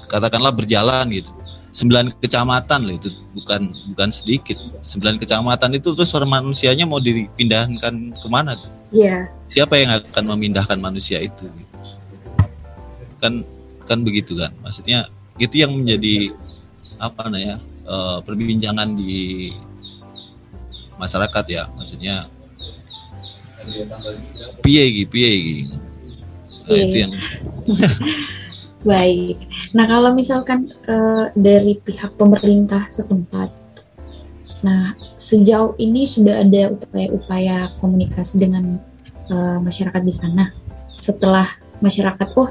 katakanlah 0.09 0.53
berjalan 0.53 1.09
gitu 1.09 1.31
sembilan 1.73 2.13
kecamatan 2.21 2.85
loh 2.85 2.95
itu 3.01 3.09
bukan 3.33 3.73
bukan 3.93 4.09
sedikit 4.13 4.61
sembilan 4.85 5.17
kecamatan 5.17 5.73
itu 5.73 5.97
terus 5.97 6.13
orang 6.13 6.45
manusianya 6.45 6.85
mau 6.85 7.01
dipindahkan 7.01 8.13
ke 8.21 8.27
mana 8.29 8.53
tuh? 8.53 8.69
Iya. 8.93 9.25
Siapa 9.49 9.73
yang 9.81 9.89
akan 9.89 10.37
memindahkan 10.37 10.77
manusia 10.77 11.17
itu? 11.17 11.49
Kan 13.17 13.41
kan 13.89 14.05
begitu 14.05 14.37
kan 14.37 14.53
maksudnya 14.61 15.09
itu 15.41 15.65
yang 15.65 15.73
menjadi 15.73 16.31
apa 17.01 17.25
namanya 17.27 17.57
uh, 17.89 18.21
perbincangan 18.21 18.93
di 18.93 19.51
masyarakat 21.01 21.45
ya 21.49 21.63
maksudnya 21.73 22.29
piye 24.61 24.83
gitu 25.03 25.09
piye 25.09 25.33
nah, 26.67 26.79
itu 26.79 26.97
yang 27.03 27.13
baik. 28.89 29.37
Nah 29.71 29.85
kalau 29.87 30.11
misalkan 30.11 30.71
uh, 30.87 31.31
dari 31.35 31.79
pihak 31.79 32.15
pemerintah 32.19 32.87
setempat 32.87 33.63
nah 34.63 34.95
sejauh 35.19 35.75
ini 35.75 36.07
sudah 36.07 36.39
ada 36.39 36.71
upaya-upaya 36.71 37.67
komunikasi 37.83 38.47
dengan 38.47 38.79
uh, 39.27 39.59
masyarakat 39.59 40.01
di 40.03 40.13
sana? 40.15 40.55
Setelah 40.95 41.47
masyarakat 41.83 42.27
oh 42.39 42.47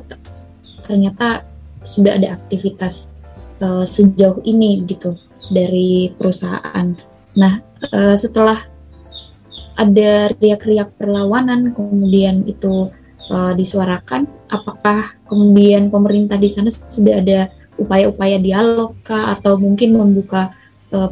ternyata 0.84 1.48
sudah 1.82 2.20
ada 2.20 2.36
aktivitas 2.36 3.16
uh, 3.64 3.86
sejauh 3.86 4.42
ini 4.44 4.84
gitu 4.84 5.16
dari 5.50 6.12
perusahaan. 6.14 6.94
Nah, 7.38 7.54
uh, 7.90 8.16
setelah 8.18 8.60
ada 9.74 10.30
riak-riak 10.36 10.94
perlawanan 11.00 11.72
kemudian 11.72 12.44
itu 12.44 12.92
uh, 13.32 13.52
disuarakan, 13.56 14.28
apakah 14.52 15.16
kemudian 15.24 15.88
pemerintah 15.88 16.36
di 16.36 16.52
sana 16.52 16.68
sudah 16.68 17.24
ada 17.24 17.48
upaya-upaya 17.80 18.36
dialog 18.36 18.92
kah 19.00 19.32
atau 19.32 19.56
mungkin 19.56 19.96
membuka 19.96 20.52
uh, 20.92 21.10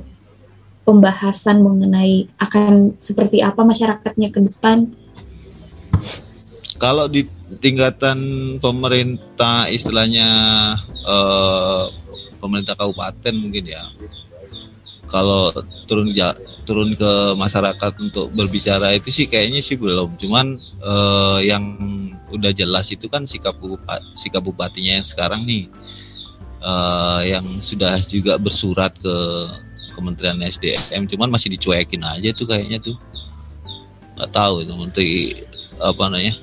pembahasan 0.84 1.64
mengenai 1.64 2.28
akan 2.36 3.00
seperti 3.00 3.40
apa 3.40 3.64
masyarakatnya 3.64 4.28
ke 4.28 4.40
depan? 4.44 4.92
Kalau 6.80 7.08
di 7.08 7.28
tingkatan 7.60 8.18
pemerintah 8.62 9.68
istilahnya 9.68 10.28
eh, 11.04 11.84
pemerintah 12.40 12.72
kabupaten 12.78 13.34
mungkin 13.36 13.68
ya 13.68 13.84
kalau 15.10 15.52
turun 15.84 16.14
turun 16.70 16.94
ke 16.94 17.34
masyarakat 17.34 17.92
untuk 17.98 18.30
berbicara 18.30 18.94
itu 18.94 19.10
sih 19.10 19.26
kayaknya 19.26 19.58
sih 19.58 19.74
belum. 19.74 20.14
Cuman 20.14 20.54
eh, 20.62 21.38
yang 21.50 21.66
udah 22.30 22.54
jelas 22.54 22.94
itu 22.94 23.10
kan 23.10 23.26
sikap 23.26 23.58
bupati, 23.58 24.06
sikap 24.14 24.46
bupatinya 24.46 25.02
yang 25.02 25.06
sekarang 25.06 25.42
nih. 25.42 25.66
Eh, 26.62 27.20
yang 27.34 27.58
sudah 27.58 27.98
juga 28.06 28.38
bersurat 28.38 28.94
ke 28.94 29.16
Kementerian 29.98 30.38
SDM 30.38 31.10
cuman 31.10 31.34
masih 31.34 31.50
dicuekin 31.50 32.06
aja 32.06 32.30
tuh 32.30 32.46
kayaknya 32.46 32.78
tuh. 32.78 32.94
Nggak 34.14 34.30
tahu 34.30 34.62
itu 34.62 34.72
menteri 34.78 35.12
apa 35.82 36.02
namanya 36.06 36.36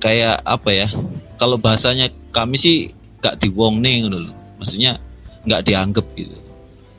kayak 0.00 0.40
apa 0.42 0.70
ya 0.72 0.88
kalau 1.36 1.60
bahasanya 1.60 2.08
kami 2.32 2.56
sih 2.58 2.76
gak 3.22 3.38
diwong 3.38 3.78
nih 3.78 4.10
loh. 4.10 4.26
Maksudnya 4.58 4.98
nggak 5.46 5.62
dianggap 5.62 6.06
gitu 6.18 6.45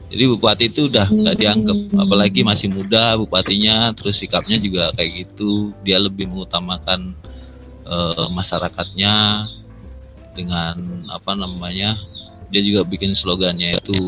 jadi 0.07 0.23
bupati 0.31 0.71
itu 0.71 0.87
udah 0.87 1.07
nggak 1.11 1.35
hmm. 1.35 1.43
dianggap 1.43 1.79
apalagi 1.99 2.39
masih 2.47 2.71
muda 2.71 3.19
bupatinya 3.19 3.91
terus 3.91 4.23
sikapnya 4.23 4.55
juga 4.55 4.95
kayak 4.95 5.27
gitu. 5.27 5.75
Dia 5.83 5.99
lebih 5.99 6.31
mengutamakan 6.31 7.11
uh, 7.83 8.31
masyarakatnya 8.31 9.45
dengan 10.31 10.75
apa 11.11 11.35
namanya 11.35 11.97
dia 12.47 12.63
juga 12.63 12.87
bikin 12.87 13.11
slogannya 13.11 13.75
itu 13.75 13.99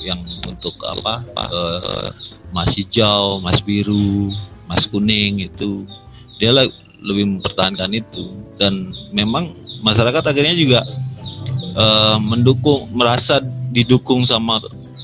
yang 0.00 0.24
untuk 0.48 0.72
apa 0.80 1.20
uh, 1.36 2.08
mas 2.56 2.72
hijau 2.72 3.36
mas 3.44 3.60
biru 3.60 4.32
mas 4.64 4.88
kuning 4.88 5.44
itu. 5.44 5.84
Dia 6.40 6.56
lebih 7.04 7.36
mempertahankan 7.36 7.92
itu. 7.92 8.32
Dan 8.56 8.96
memang 9.12 9.52
masyarakat 9.84 10.24
akhirnya 10.24 10.56
juga 10.56 10.80
uh, 11.76 12.16
mendukung 12.16 12.88
merasa 12.96 13.44
didukung 13.74 14.24
sama 14.24 14.56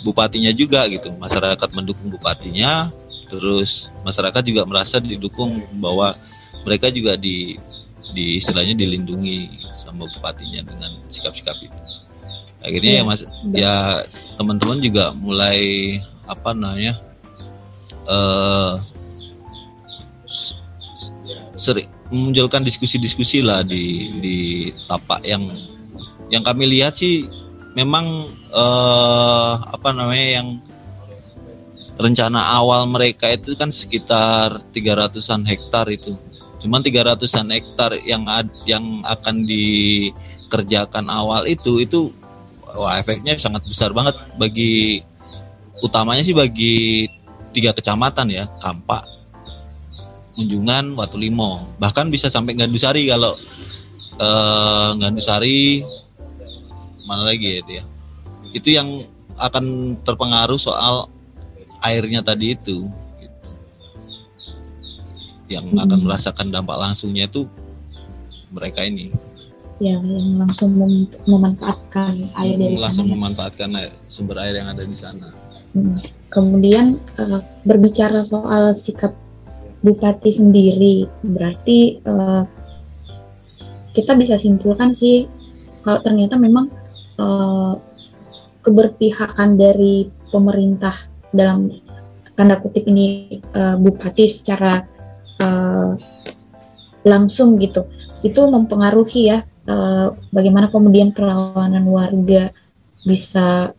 bupatinya 0.03 0.53
juga 0.55 0.87
gitu. 0.89 1.13
Masyarakat 1.17 1.69
mendukung 1.73 2.11
bupatinya 2.13 2.91
terus 3.31 3.89
masyarakat 4.03 4.43
juga 4.43 4.67
merasa 4.67 4.99
didukung 4.99 5.63
bahwa 5.79 6.19
mereka 6.67 6.91
juga 6.91 7.15
di 7.15 7.57
di 8.11 8.43
istilahnya 8.43 8.75
dilindungi 8.75 9.71
sama 9.71 10.11
bupatinya 10.11 10.67
dengan 10.67 10.99
sikap-sikap 11.07 11.57
itu. 11.63 11.79
Akhirnya 12.61 13.01
ya, 13.01 13.01
ya 13.01 13.09
mas 13.09 13.21
ya 13.55 13.75
teman-teman 14.37 14.83
juga 14.83 15.15
mulai 15.17 15.97
apa 16.29 16.53
namanya 16.53 16.99
uh, 18.05 18.83
sering 21.57 21.89
memunculkan 22.11 22.67
diskusi-diskusi 22.67 23.41
lah 23.41 23.63
di 23.63 24.13
di 24.19 24.39
tapak 24.91 25.23
yang 25.25 25.47
yang 26.29 26.43
kami 26.43 26.67
lihat 26.67 26.99
sih 26.99 27.27
memang 27.75 28.31
eh, 28.51 29.55
apa 29.61 29.89
namanya 29.95 30.29
yang 30.43 30.49
rencana 32.01 32.41
awal 32.57 32.89
mereka 32.89 33.29
itu 33.29 33.53
kan 33.55 33.69
sekitar 33.69 34.65
300-an 34.73 35.45
hektar 35.45 35.87
itu. 35.93 36.17
Cuman 36.61 36.81
300-an 36.81 37.49
hektar 37.53 37.97
yang 38.09 38.25
ad, 38.25 38.49
yang 38.65 39.05
akan 39.05 39.45
dikerjakan 39.45 41.09
awal 41.13 41.45
itu 41.45 41.85
itu 41.85 42.09
wah 42.73 42.97
efeknya 42.97 43.37
sangat 43.37 43.65
besar 43.69 43.93
banget 43.93 44.17
bagi 44.41 45.05
utamanya 45.85 46.25
sih 46.25 46.37
bagi 46.37 47.09
tiga 47.53 47.73
kecamatan 47.77 48.31
ya, 48.31 48.45
Kampak, 48.61 49.03
kunjungan 50.37 50.97
Watu 50.97 51.21
Limo 51.21 51.69
bahkan 51.77 52.09
bisa 52.09 52.33
sampai 52.33 52.57
Gandusari 52.57 53.09
kalau 53.09 53.37
uh, 54.21 54.97
Gandusari 54.97 55.85
mana 57.11 57.27
lagi 57.27 57.43
ya 57.43 57.57
itu 57.59 57.73
ya 57.75 57.85
itu 58.55 58.69
yang 58.71 58.89
akan 59.35 59.97
terpengaruh 60.07 60.61
soal 60.61 61.11
airnya 61.83 62.23
tadi 62.23 62.55
itu 62.55 62.87
gitu. 63.19 63.51
yang 65.51 65.67
hmm. 65.67 65.83
akan 65.83 65.99
merasakan 66.07 66.55
dampak 66.55 66.79
langsungnya 66.79 67.27
itu 67.27 67.51
mereka 68.55 68.87
ini 68.87 69.11
ya 69.81 69.97
yang 69.97 70.37
langsung 70.37 70.77
mem 70.77 71.09
memanfaatkan 71.25 72.13
air 72.45 72.55
dari 72.61 72.77
langsung 72.77 73.09
sana. 73.09 73.15
memanfaatkan 73.17 73.69
air, 73.81 73.93
sumber 74.13 74.37
air 74.45 74.61
yang 74.61 74.69
ada 74.69 74.85
di 74.85 74.93
sana. 74.93 75.33
Hmm. 75.73 75.97
Kemudian 76.29 77.01
uh, 77.17 77.41
berbicara 77.65 78.21
soal 78.21 78.77
sikap 78.77 79.17
bupati 79.81 80.29
sendiri 80.29 81.09
berarti 81.25 81.97
uh, 82.05 82.45
kita 83.97 84.13
bisa 84.21 84.37
simpulkan 84.37 84.93
sih 84.93 85.25
kalau 85.81 86.05
ternyata 86.05 86.37
memang 86.37 86.69
uh, 87.21 87.77
keberpihakan 88.65 89.61
dari 89.61 90.09
pemerintah 90.33 90.97
dalam 91.31 91.69
tanda 92.35 92.57
kutip 92.57 92.89
ini 92.89 93.39
uh, 93.53 93.77
bupati 93.77 94.25
secara 94.25 94.89
uh, 95.45 95.93
langsung 97.05 97.61
gitu. 97.61 97.85
Itu 98.25 98.49
mempengaruhi 98.49 99.23
ya 99.29 99.45
uh, 99.69 100.17
bagaimana 100.33 100.73
kemudian 100.73 101.13
perlawanan 101.13 101.85
warga 101.89 102.53
bisa 103.05 103.73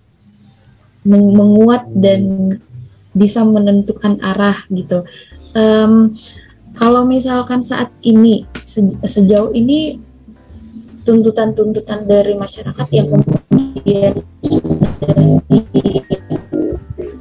menguat 1.01 1.89
dan 1.97 2.53
bisa 3.17 3.41
menentukan 3.41 4.21
arah 4.21 4.61
gitu. 4.69 5.03
Um, 5.57 6.13
kalau 6.77 7.03
misalkan 7.03 7.59
saat 7.59 7.91
ini 8.05 8.47
sejauh 9.03 9.51
ini 9.51 9.99
tuntutan-tuntutan 11.01 12.05
dari 12.05 12.33
masyarakat 12.37 12.87
yang 12.93 13.07
kemudian 13.09 14.13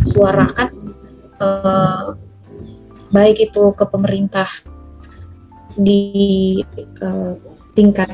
disuarakan 0.01 0.69
uh, 1.41 2.15
baik 3.11 3.51
itu 3.51 3.63
ke 3.75 3.85
pemerintah 3.89 4.49
di 5.81 6.61
uh, 7.01 7.41
tingkat 7.73 8.13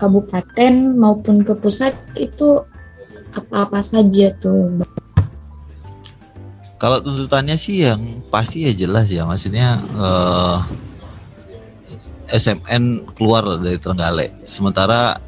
kabupaten 0.00 0.96
maupun 0.96 1.44
ke 1.44 1.54
pusat 1.58 1.94
itu 2.18 2.64
apa-apa 3.34 3.82
saja 3.82 4.30
tuh 4.38 4.82
kalau 6.84 7.00
tuntutannya 7.00 7.56
sih 7.56 7.86
yang 7.86 8.20
pasti 8.28 8.68
ya 8.68 8.72
jelas 8.76 9.08
ya, 9.08 9.24
maksudnya 9.24 9.80
eh, 9.80 10.58
SMN 12.28 13.14
keluar 13.16 13.44
dari 13.60 13.76
Trenggalek. 13.76 14.44
Sementara 14.48 15.20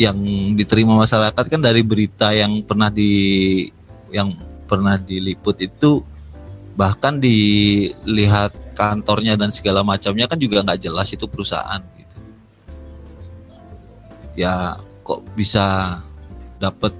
yang 0.00 0.16
diterima 0.56 0.96
masyarakat 0.96 1.44
kan 1.52 1.60
dari 1.60 1.84
berita 1.84 2.32
yang 2.32 2.64
pernah 2.64 2.88
di 2.88 3.68
yang 4.08 4.32
pernah 4.64 4.96
diliput 4.96 5.60
itu 5.60 6.00
bahkan 6.72 7.20
dilihat 7.20 8.56
kantornya 8.72 9.36
dan 9.36 9.52
segala 9.52 9.84
macamnya 9.84 10.24
kan 10.24 10.40
juga 10.40 10.64
nggak 10.64 10.80
jelas 10.80 11.12
itu 11.12 11.28
perusahaan 11.28 11.80
gitu. 12.00 12.16
Ya 14.32 14.80
kok 15.04 15.20
bisa 15.36 15.98
dapat 16.56 16.96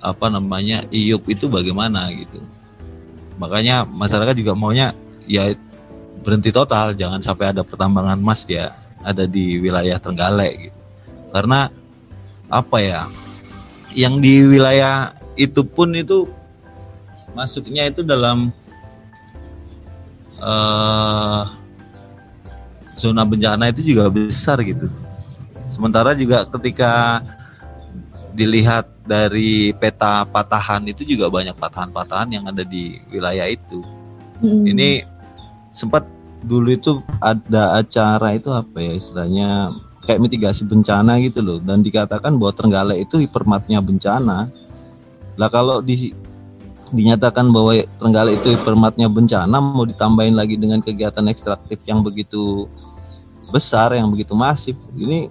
apa 0.00 0.30
namanya 0.30 0.86
iup 0.94 1.26
itu 1.26 1.50
bagaimana 1.50 2.06
gitu 2.14 2.38
makanya 3.36 3.84
masyarakat 3.84 4.38
juga 4.38 4.54
maunya 4.56 4.94
ya 5.26 5.52
berhenti 6.26 6.50
total 6.50 6.90
jangan 6.98 7.22
sampai 7.22 7.54
ada 7.54 7.62
pertambangan 7.62 8.18
emas 8.18 8.42
ya 8.50 8.74
ada 9.06 9.30
di 9.30 9.62
wilayah 9.62 10.02
Trenggalek 10.02 10.68
gitu 10.70 10.80
karena 11.30 11.70
apa 12.50 12.76
ya 12.82 13.06
yang 13.94 14.18
di 14.18 14.42
wilayah 14.42 15.14
itu 15.38 15.62
pun 15.62 15.94
itu 15.94 16.26
masuknya 17.30 17.86
itu 17.86 18.02
dalam 18.02 18.50
uh, 20.42 21.46
zona 22.98 23.22
bencana 23.22 23.70
itu 23.70 23.94
juga 23.94 24.10
besar 24.10 24.58
gitu 24.66 24.90
sementara 25.70 26.10
juga 26.18 26.42
ketika 26.50 27.22
dilihat 28.36 28.90
dari 29.06 29.72
peta 29.78 30.26
patahan 30.28 30.84
itu 30.90 31.06
juga 31.08 31.32
banyak 31.32 31.56
patahan-patahan 31.56 32.28
yang 32.28 32.44
ada 32.50 32.66
di 32.66 33.00
wilayah 33.08 33.48
itu. 33.48 33.80
Hmm. 34.44 34.66
Ini 34.66 35.08
sempat 35.72 36.04
dulu 36.44 36.68
itu 36.74 37.00
ada 37.22 37.80
acara 37.80 38.36
itu 38.36 38.52
apa 38.52 38.76
ya 38.76 38.92
istilahnya 38.96 39.48
kayak 40.06 40.22
mitigasi 40.22 40.62
bencana 40.62 41.18
gitu 41.18 41.42
loh 41.42 41.58
dan 41.58 41.82
dikatakan 41.82 42.38
bahwa 42.38 42.52
Trenggalek 42.54 43.08
itu 43.08 43.18
hipermatnya 43.22 43.82
bencana. 43.82 44.48
Lah 45.36 45.48
kalau 45.50 45.82
di 45.82 46.14
dinyatakan 46.94 47.50
bahwa 47.50 47.74
Trenggalek 47.98 48.40
itu 48.40 48.54
hipermatnya 48.54 49.10
bencana 49.10 49.58
mau 49.58 49.82
ditambahin 49.82 50.38
lagi 50.38 50.54
dengan 50.54 50.78
kegiatan 50.78 51.26
ekstraktif 51.26 51.82
yang 51.82 52.00
begitu 52.00 52.70
besar 53.50 53.94
yang 53.94 54.10
begitu 54.10 54.34
masif 54.34 54.74
ini 54.94 55.30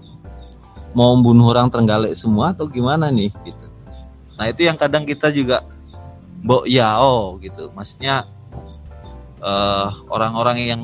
mau 0.91 1.15
membunuh 1.15 1.51
orang 1.51 1.71
Trenggalek 1.71 2.11
semua 2.15 2.51
atau 2.51 2.67
gimana 2.67 3.07
nih 3.07 3.31
gitu. 3.47 3.65
Nah 4.35 4.51
itu 4.51 4.67
yang 4.67 4.75
kadang 4.75 5.07
kita 5.07 5.31
juga 5.31 5.63
mbok 6.43 6.67
ya 6.67 6.99
oh 6.99 7.39
gitu. 7.39 7.71
Maksudnya 7.71 8.27
uh, 9.45 9.93
orang-orang 10.09 10.57
yang 10.65 10.81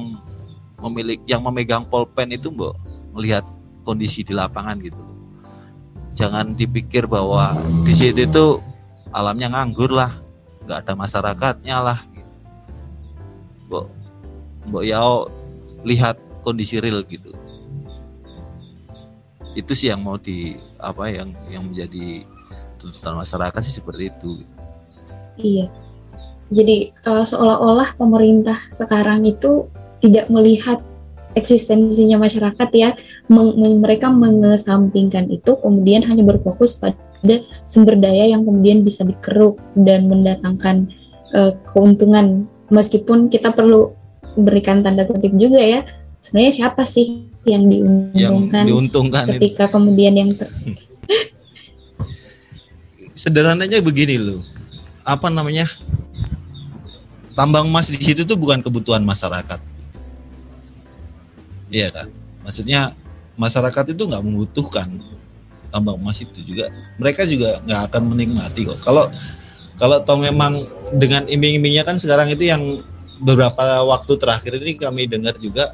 memiliki 0.78 1.22
yang 1.26 1.42
memegang 1.42 1.86
polpen 1.86 2.30
itu 2.34 2.54
mbok 2.54 2.78
melihat 3.18 3.42
kondisi 3.82 4.22
di 4.22 4.38
lapangan 4.38 4.78
gitu. 4.80 5.02
Jangan 6.14 6.54
dipikir 6.54 7.10
bahwa 7.10 7.58
di 7.82 7.94
situ 7.98 8.30
itu 8.30 8.46
alamnya 9.10 9.50
nganggur 9.50 9.90
lah, 9.90 10.14
nggak 10.68 10.86
ada 10.86 10.94
masyarakatnya 10.94 11.78
lah. 11.82 12.00
Gitu. 12.14 12.32
Mbok 13.68 13.86
mbok 14.70 14.84
ya 14.86 15.02
oh, 15.02 15.26
lihat 15.82 16.22
kondisi 16.46 16.78
real 16.78 17.02
gitu 17.06 17.34
itu 19.52 19.72
sih 19.76 19.92
yang 19.92 20.00
mau 20.00 20.16
di 20.16 20.56
apa 20.80 21.12
yang 21.12 21.36
yang 21.52 21.64
menjadi 21.68 22.24
tuntutan 22.80 23.20
masyarakat 23.20 23.62
sih 23.68 23.76
seperti 23.84 24.08
itu 24.08 24.48
iya 25.36 25.68
jadi 26.52 26.92
uh, 27.08 27.24
seolah-olah 27.24 27.96
pemerintah 27.96 28.60
sekarang 28.76 29.24
itu 29.24 29.72
tidak 30.04 30.28
melihat 30.28 30.84
eksistensinya 31.40 32.20
masyarakat 32.20 32.70
ya. 32.76 32.92
Meng, 33.32 33.56
mereka 33.80 34.12
mengesampingkan 34.12 35.32
itu 35.32 35.56
kemudian 35.64 36.04
hanya 36.04 36.28
berfokus 36.28 36.84
pada 36.84 37.40
sumber 37.64 37.96
daya 37.96 38.28
yang 38.36 38.44
kemudian 38.44 38.84
bisa 38.84 39.08
dikeruk 39.08 39.64
dan 39.80 40.12
mendatangkan 40.12 40.92
uh, 41.32 41.56
keuntungan. 41.72 42.46
Meskipun 42.68 43.32
kita 43.32 43.56
perlu 43.56 43.96
berikan 44.36 44.84
tanda 44.84 45.08
kutip 45.08 45.36
juga 45.36 45.60
ya 45.60 45.84
sebenarnya 46.24 46.54
siapa 46.54 46.84
sih 46.88 47.28
yang 47.44 47.68
diuntungkan, 47.68 48.64
yang 48.64 48.70
diuntungkan 48.70 49.26
ketika 49.36 49.66
itu. 49.68 49.74
kemudian 49.74 50.14
yang 50.14 50.30
ter? 50.32 50.48
Sederhananya 53.18 53.82
begini 53.82 54.16
loh. 54.22 54.42
Apa 55.02 55.34
namanya 55.34 55.66
tambang 57.42 57.66
emas 57.66 57.90
di 57.90 57.98
situ 57.98 58.22
tuh 58.22 58.38
bukan 58.38 58.62
kebutuhan 58.62 59.02
masyarakat. 59.02 59.58
Iya 61.74 61.90
kan 61.90 62.08
maksudnya 62.46 62.94
masyarakat 63.34 63.98
itu 63.98 64.04
nggak 64.06 64.22
membutuhkan 64.22 65.02
tambang 65.74 65.98
emas 65.98 66.22
itu 66.22 66.38
juga. 66.46 66.70
Mereka 67.02 67.26
juga 67.26 67.58
nggak 67.66 67.82
akan 67.90 68.02
menikmati 68.14 68.70
kok. 68.70 68.78
Kalau 68.86 69.10
kalau 69.82 69.98
toh 70.06 70.22
memang 70.22 70.70
dengan 70.94 71.26
iming-imingnya 71.26 71.82
kan 71.82 71.98
sekarang 71.98 72.30
itu 72.30 72.46
yang 72.46 72.86
beberapa 73.26 73.82
waktu 73.90 74.14
terakhir 74.22 74.62
ini 74.62 74.78
kami 74.78 75.10
dengar 75.10 75.34
juga 75.42 75.74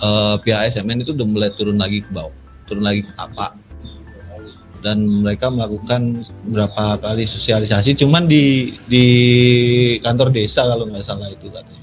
uh, 0.00 0.40
pihak 0.40 0.72
SMN 0.72 1.04
itu 1.04 1.12
udah 1.12 1.28
mulai 1.28 1.52
turun 1.52 1.76
lagi 1.76 2.00
ke 2.00 2.08
bawah, 2.08 2.32
turun 2.64 2.88
lagi 2.88 3.04
ke 3.04 3.12
tapak. 3.12 3.52
Dan 4.78 5.26
mereka 5.26 5.50
melakukan 5.50 6.22
berapa 6.46 7.02
kali 7.02 7.26
sosialisasi, 7.26 7.98
cuman 7.98 8.30
di 8.30 8.78
di 8.86 9.04
kantor 9.98 10.30
desa 10.30 10.62
kalau 10.62 10.86
nggak 10.86 11.02
salah 11.02 11.26
itu 11.26 11.50
katanya. 11.50 11.82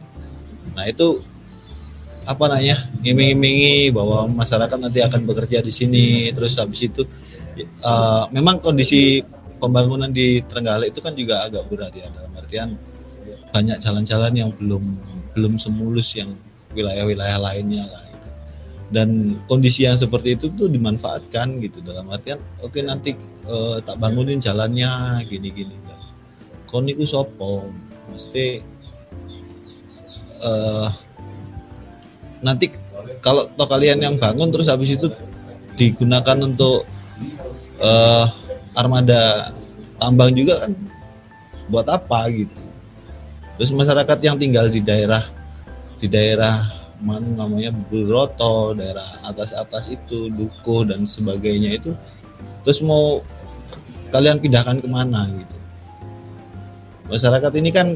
Nah 0.80 0.88
itu 0.88 1.20
apa 2.26 2.50
namanya 2.50 2.88
iming-imingi 3.04 3.92
bahwa 3.92 4.32
masyarakat 4.32 4.80
nanti 4.80 5.04
akan 5.04 5.28
bekerja 5.28 5.60
di 5.60 5.76
sini, 5.76 6.32
terus 6.32 6.56
habis 6.56 6.88
itu 6.88 7.04
uh, 7.84 8.32
memang 8.32 8.64
kondisi 8.64 9.20
pembangunan 9.60 10.10
di 10.10 10.40
Trenggalek 10.48 10.96
itu 10.96 11.00
kan 11.04 11.14
juga 11.14 11.44
agak 11.46 11.68
berat 11.68 11.94
ya 11.96 12.08
dalam 12.12 12.32
artian 12.40 12.80
banyak 13.52 13.78
jalan-jalan 13.80 14.34
yang 14.36 14.50
belum 14.56 14.84
belum 15.36 15.54
semulus 15.60 16.16
yang 16.16 16.32
wilayah-wilayah 16.76 17.40
lainnya 17.40 17.88
lah. 17.88 18.04
Dan 18.94 19.42
kondisi 19.50 19.90
yang 19.90 19.98
seperti 19.98 20.38
itu 20.38 20.54
tuh 20.54 20.70
dimanfaatkan 20.70 21.58
gitu. 21.62 21.82
Dalam 21.82 22.10
artian 22.14 22.38
oke 22.62 22.70
okay, 22.70 22.82
nanti 22.86 23.18
uh, 23.50 23.82
tak 23.82 23.98
bangunin 23.98 24.38
jalannya 24.38 25.22
gini-gini 25.26 25.74
dan 25.86 26.00
koniku 26.70 27.06
sopo? 27.06 27.66
Mesti 28.14 28.62
uh, 30.46 30.90
nanti 32.46 32.70
kalau 33.26 33.50
toh 33.58 33.66
kalian 33.66 34.06
yang 34.06 34.16
bangun 34.22 34.54
terus 34.54 34.70
habis 34.70 34.94
itu 34.94 35.10
digunakan 35.74 36.38
untuk 36.46 36.86
uh, 37.82 38.26
armada 38.78 39.50
tambang 39.98 40.30
juga 40.36 40.62
kan 40.62 40.72
buat 41.74 41.90
apa 41.90 42.30
gitu? 42.30 42.62
Terus 43.58 43.72
masyarakat 43.74 44.18
yang 44.22 44.38
tinggal 44.38 44.70
di 44.70 44.84
daerah 44.84 45.24
di 45.98 46.06
daerah 46.12 46.85
mana 47.06 47.46
namanya 47.46 47.70
Buroto, 47.70 48.74
daerah 48.74 49.06
atas-atas 49.30 49.94
itu, 49.94 50.34
Dukuh 50.34 50.90
dan 50.90 51.06
sebagainya 51.06 51.78
itu, 51.78 51.94
terus 52.66 52.82
mau 52.82 53.22
kalian 54.10 54.42
pindahkan 54.42 54.82
ke 54.82 54.90
mana 54.90 55.30
gitu? 55.30 55.56
Masyarakat 57.06 57.54
ini 57.62 57.70
kan 57.70 57.94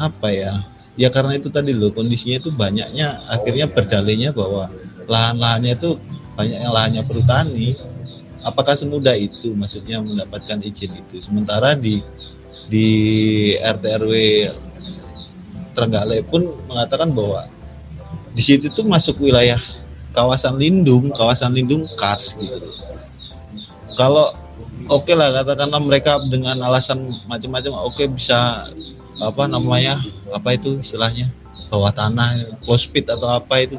apa 0.00 0.32
ya? 0.32 0.54
Ya 0.98 1.12
karena 1.12 1.36
itu 1.36 1.52
tadi 1.52 1.76
loh 1.76 1.94
kondisinya 1.94 2.42
itu 2.42 2.50
banyaknya 2.50 3.22
akhirnya 3.30 3.70
berdalihnya 3.70 4.34
bahwa 4.34 4.66
lahan-lahannya 5.06 5.78
itu 5.78 5.94
banyak 6.34 6.58
yang 6.58 6.74
lahannya 6.74 7.02
perhutani. 7.06 7.78
Apakah 8.42 8.74
semudah 8.74 9.14
itu 9.14 9.52
maksudnya 9.54 10.00
mendapatkan 10.00 10.58
izin 10.64 10.94
itu? 10.94 11.22
Sementara 11.22 11.76
di 11.76 12.00
di 12.66 12.86
RT 13.58 13.84
RW 14.02 14.12
Trenggalek 15.74 16.26
pun 16.26 16.42
mengatakan 16.66 17.14
bahwa 17.14 17.46
di 18.32 18.42
situ 18.42 18.68
tuh 18.72 18.84
masuk 18.84 19.20
wilayah 19.20 19.60
kawasan 20.12 20.56
lindung, 20.58 21.12
kawasan 21.14 21.54
lindung 21.54 21.86
kars 21.94 22.34
gitu. 22.38 22.58
Kalau 23.94 24.30
oke 24.88 25.04
okay 25.04 25.14
lah 25.14 25.30
katakanlah 25.30 25.80
mereka 25.84 26.18
dengan 26.26 26.58
alasan 26.64 27.12
macam-macam 27.28 27.76
oke 27.84 27.94
okay, 27.94 28.06
bisa 28.08 28.66
apa 29.20 29.44
namanya 29.50 30.00
apa 30.32 30.56
itu 30.56 30.80
istilahnya 30.80 31.28
bawah 31.68 31.92
tanah 31.92 32.56
close 32.64 32.88
pit 32.88 33.04
atau 33.10 33.28
apa 33.28 33.60
itu 33.60 33.76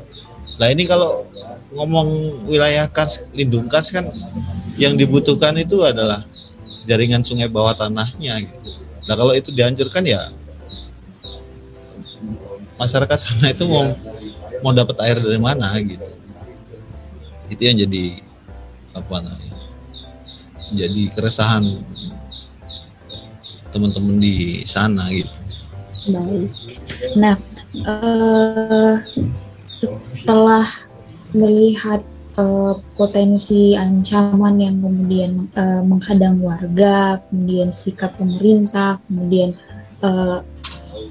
nah 0.62 0.70
ini 0.70 0.86
kalau 0.86 1.26
ngomong 1.74 2.42
wilayah 2.46 2.86
kars 2.92 3.26
lindung 3.34 3.66
kars 3.72 3.90
kan 3.90 4.06
yang 4.78 4.94
dibutuhkan 5.00 5.56
itu 5.58 5.82
adalah 5.82 6.28
jaringan 6.86 7.26
sungai 7.26 7.50
bawah 7.50 7.74
tanahnya 7.74 8.46
gitu 8.46 8.70
nah 9.10 9.16
kalau 9.18 9.34
itu 9.34 9.50
dihancurkan 9.50 10.06
ya 10.06 10.30
masyarakat 12.78 13.18
sana 13.18 13.52
itu 13.56 13.66
mau 13.66 13.96
mau 14.64 14.76
dapat 14.76 14.98
air 15.06 15.18
dari 15.20 15.40
mana 15.40 15.72
gitu 15.80 16.08
itu 17.50 17.62
yang 17.62 17.78
jadi 17.88 18.22
apa 18.94 19.16
namanya 19.26 19.60
jadi 20.74 21.02
keresahan 21.14 21.82
teman-teman 23.74 24.18
di 24.22 24.66
sana 24.66 25.10
gitu 25.10 25.34
baik 26.10 26.52
nah 27.18 27.36
uh, 27.86 28.98
setelah 29.70 30.66
melihat 31.34 32.02
uh, 32.38 32.78
potensi 32.98 33.78
ancaman 33.78 34.58
yang 34.58 34.82
kemudian 34.82 35.32
uh, 35.54 35.82
menghadang 35.86 36.42
warga 36.42 37.22
kemudian 37.30 37.70
sikap 37.70 38.18
pemerintah 38.18 38.98
kemudian 39.06 39.54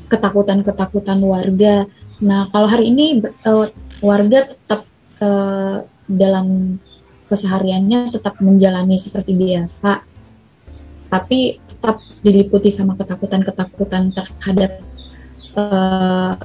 ketakutan-ketakutan 0.08 1.20
warga. 1.20 1.84
Nah, 2.18 2.50
kalau 2.50 2.66
hari 2.66 2.90
ini 2.90 3.22
uh, 3.46 3.70
warga 4.02 4.50
tetap 4.50 4.82
uh, 5.22 5.86
dalam 6.08 6.78
kesehariannya 7.28 8.10
tetap 8.10 8.40
menjalani 8.40 8.96
seperti 8.96 9.36
biasa. 9.36 10.16
tapi 11.08 11.56
tetap 11.56 12.04
diliputi 12.20 12.68
sama 12.68 12.92
ketakutan-ketakutan 12.92 14.12
terhadap 14.12 14.84
uh, 15.56 16.36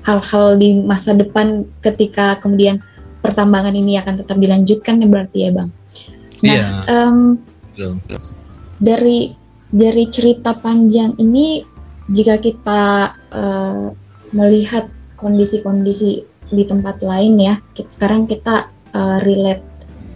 hal-hal 0.00 0.56
di 0.56 0.80
masa 0.80 1.12
depan 1.12 1.68
ketika 1.84 2.40
kemudian 2.40 2.80
pertambangan 3.20 3.76
ini 3.76 4.00
akan 4.00 4.24
tetap 4.24 4.40
dilanjutkan 4.40 4.96
ya 4.96 5.08
berarti 5.12 5.38
ya 5.44 5.50
bang. 5.52 5.70
Nah 6.40 6.56
yeah. 6.56 6.72
um, 6.88 7.36
dari 8.80 9.36
dari 9.68 10.04
cerita 10.08 10.56
panjang 10.56 11.20
ini 11.20 11.60
jika 12.10 12.42
kita 12.42 13.14
uh, 13.30 13.94
melihat 14.34 14.90
kondisi-kondisi 15.14 16.26
di 16.50 16.64
tempat 16.66 17.02
lain 17.06 17.38
ya, 17.38 17.54
sekarang 17.86 18.26
kita 18.26 18.66
uh, 18.94 19.18
relate 19.22 19.62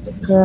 ke 0.04 0.42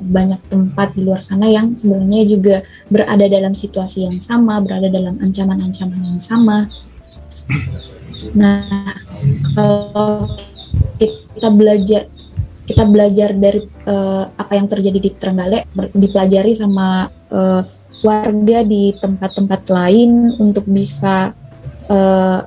banyak 0.00 0.40
tempat 0.48 0.96
di 0.96 1.04
luar 1.04 1.20
sana 1.20 1.44
yang 1.44 1.76
sebenarnya 1.76 2.24
juga 2.24 2.56
berada 2.88 3.28
dalam 3.28 3.52
situasi 3.52 4.08
yang 4.08 4.16
sama, 4.16 4.64
berada 4.64 4.88
dalam 4.88 5.20
ancaman-ancaman 5.20 6.00
yang 6.00 6.20
sama. 6.22 6.70
Nah, 8.32 8.96
kalau 9.52 10.32
kita 10.96 11.48
belajar 11.52 12.02
kita 12.64 12.88
belajar 12.88 13.36
dari 13.36 13.68
uh, 13.84 14.32
apa 14.40 14.56
yang 14.56 14.72
terjadi 14.72 14.98
di 14.98 15.10
Trenggalek 15.12 15.68
dipelajari 15.92 16.56
sama 16.56 17.12
uh, 17.28 17.60
warga 18.04 18.60
di 18.60 18.92
tempat-tempat 19.00 19.64
lain 19.72 20.36
untuk 20.36 20.68
bisa 20.68 21.32
uh, 21.88 22.44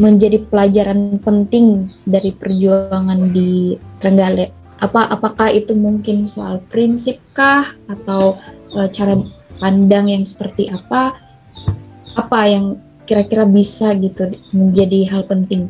menjadi 0.00 0.42
pelajaran 0.48 1.20
penting 1.20 1.92
dari 2.08 2.32
perjuangan 2.32 3.30
di 3.30 3.76
Trenggalek. 4.00 4.50
Apa 4.80 5.12
apakah 5.12 5.52
itu 5.52 5.76
mungkin 5.76 6.24
soal 6.24 6.58
prinsip 6.72 7.20
kah 7.36 7.76
atau 7.86 8.40
uh, 8.74 8.88
cara 8.88 9.14
pandang 9.60 10.10
yang 10.10 10.24
seperti 10.24 10.72
apa? 10.72 11.14
Apa 12.16 12.48
yang 12.48 12.80
kira-kira 13.04 13.44
bisa 13.44 13.92
gitu 14.00 14.32
menjadi 14.50 15.12
hal 15.12 15.22
penting? 15.28 15.68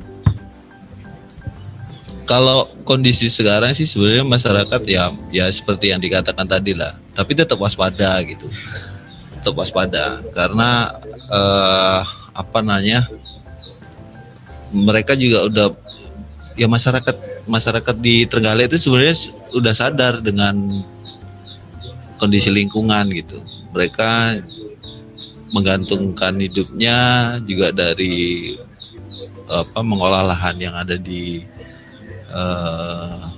Kalau 2.24 2.72
kondisi 2.88 3.28
sekarang 3.28 3.76
sih 3.76 3.84
sebenarnya 3.84 4.24
masyarakat 4.24 4.80
ya 4.88 5.12
ya 5.28 5.44
seperti 5.52 5.92
yang 5.92 6.00
dikatakan 6.00 6.48
tadi 6.48 6.72
lah, 6.72 6.96
tapi 7.12 7.36
tetap 7.36 7.60
waspada 7.60 8.16
gitu, 8.24 8.48
tetap 9.44 9.60
waspada 9.60 10.24
karena 10.32 10.96
uh, 11.28 12.00
apa 12.32 12.64
namanya 12.64 13.04
mereka 14.72 15.12
juga 15.12 15.44
udah 15.44 15.68
ya 16.56 16.64
masyarakat 16.64 17.44
masyarakat 17.44 17.96
di 18.00 18.24
Trenggalek 18.24 18.72
itu 18.72 18.88
sebenarnya 18.88 19.36
udah 19.52 19.74
sadar 19.76 20.24
dengan 20.24 20.80
kondisi 22.16 22.48
lingkungan 22.48 23.12
gitu. 23.12 23.36
Mereka 23.76 24.40
menggantungkan 25.52 26.40
hidupnya 26.40 26.96
juga 27.44 27.68
dari 27.68 28.56
apa 29.44 29.84
mengolah 29.84 30.24
lahan 30.32 30.56
yang 30.56 30.72
ada 30.72 30.96
di 30.96 31.44
uh, 32.32 33.28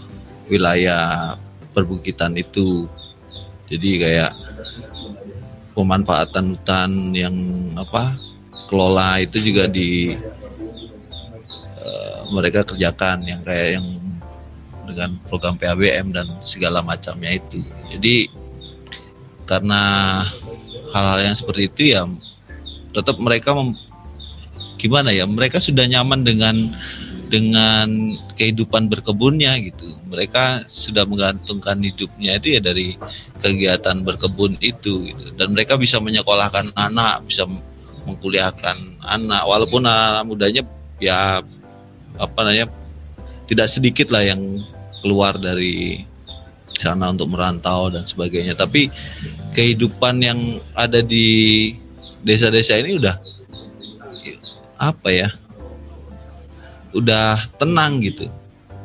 wilayah 0.46 1.34
perbukitan 1.74 2.38
itu. 2.38 2.86
Jadi 3.66 3.98
kayak 3.98 4.32
pemanfaatan 5.76 6.56
hutan 6.56 7.12
yang 7.12 7.36
apa 7.76 8.16
kelola 8.66 9.20
itu 9.20 9.38
juga 9.38 9.68
di 9.68 10.16
uh, 11.84 12.20
mereka 12.32 12.64
kerjakan 12.64 13.22
yang 13.28 13.44
kayak 13.44 13.78
yang 13.78 13.86
dengan 14.88 15.20
program 15.28 15.60
PABM 15.60 16.14
dan 16.16 16.26
segala 16.40 16.80
macamnya 16.80 17.36
itu. 17.36 17.60
Jadi 17.92 18.32
karena 19.44 19.82
hal-hal 20.90 21.18
yang 21.22 21.36
seperti 21.36 21.68
itu 21.68 21.82
ya 21.94 22.08
tetap 22.96 23.20
mereka 23.20 23.52
mem, 23.52 23.76
gimana 24.80 25.12
ya 25.12 25.28
mereka 25.28 25.60
sudah 25.60 25.84
nyaman 25.84 26.24
dengan 26.24 26.72
dengan 27.26 28.14
kehidupan 28.38 28.86
berkebunnya 28.86 29.58
gitu. 29.58 29.86
Mereka 30.06 30.66
sudah 30.70 31.02
menggantungkan 31.06 31.82
hidupnya 31.82 32.38
itu 32.38 32.58
ya 32.58 32.60
dari 32.62 32.94
kegiatan 33.42 34.06
berkebun 34.06 34.56
itu 34.62 35.10
gitu. 35.10 35.24
dan 35.36 35.52
mereka 35.52 35.76
bisa 35.76 35.98
menyekolahkan 35.98 36.70
anak 36.78 37.26
bisa 37.26 37.44
mengkuliahkan 38.06 39.02
anak. 39.02 39.42
Walaupun 39.42 39.84
anak 39.86 40.24
mudanya 40.26 40.62
ya 41.02 41.42
apa 42.16 42.38
namanya 42.46 42.70
tidak 43.50 43.68
sedikit 43.68 44.08
lah 44.14 44.22
yang 44.22 44.62
keluar 45.02 45.36
dari 45.38 46.06
sana 46.78 47.10
untuk 47.10 47.34
merantau 47.34 47.90
dan 47.90 48.06
sebagainya. 48.06 48.54
Tapi 48.54 48.88
kehidupan 49.56 50.22
yang 50.22 50.62
ada 50.78 51.02
di 51.02 51.72
desa-desa 52.22 52.78
ini 52.78 52.98
udah 53.02 53.16
apa 54.76 55.08
ya 55.08 55.28
udah 56.96 57.52
tenang 57.60 58.00
gitu. 58.00 58.26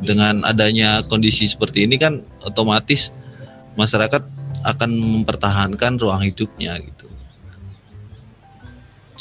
Dengan 0.02 0.42
adanya 0.44 1.06
kondisi 1.06 1.46
seperti 1.46 1.86
ini 1.86 1.96
kan 2.02 2.26
otomatis 2.42 3.14
masyarakat 3.78 4.22
akan 4.66 4.90
mempertahankan 4.94 6.02
ruang 6.02 6.22
hidupnya 6.22 6.78
gitu. 6.82 7.08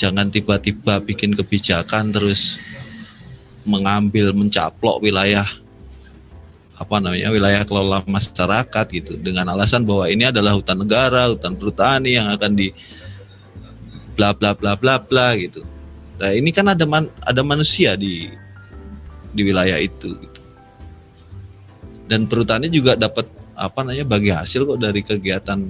Jangan 0.00 0.32
tiba-tiba 0.32 0.96
bikin 1.04 1.36
kebijakan 1.36 2.12
terus 2.12 2.56
mengambil 3.68 4.32
mencaplok 4.32 5.04
wilayah 5.04 5.44
apa 6.80 6.96
namanya 6.96 7.28
wilayah 7.28 7.60
kelola 7.68 8.00
masyarakat 8.08 8.86
gitu. 8.96 9.20
Dengan 9.20 9.52
alasan 9.52 9.84
bahwa 9.84 10.08
ini 10.08 10.32
adalah 10.32 10.56
hutan 10.56 10.80
negara, 10.80 11.28
hutan 11.28 11.52
perhutani 11.52 12.16
yang 12.16 12.32
akan 12.32 12.56
di 12.56 12.72
bla 14.16 14.32
bla 14.32 14.56
bla 14.56 14.72
bla 14.80 14.96
bla 14.96 15.36
gitu. 15.36 15.60
Nah 16.16 16.32
ini 16.32 16.48
kan 16.52 16.72
ada 16.72 16.84
man, 16.88 17.12
ada 17.20 17.44
manusia 17.44 17.96
di 17.96 18.32
di 19.30 19.42
wilayah 19.46 19.78
itu 19.78 20.16
gitu. 20.18 20.40
Dan 22.10 22.26
perhutani 22.26 22.66
juga 22.66 22.98
dapat 22.98 23.26
apa 23.54 23.84
namanya 23.84 24.06
bagi 24.08 24.30
hasil 24.34 24.66
kok 24.66 24.80
dari 24.80 25.00
kegiatan 25.04 25.60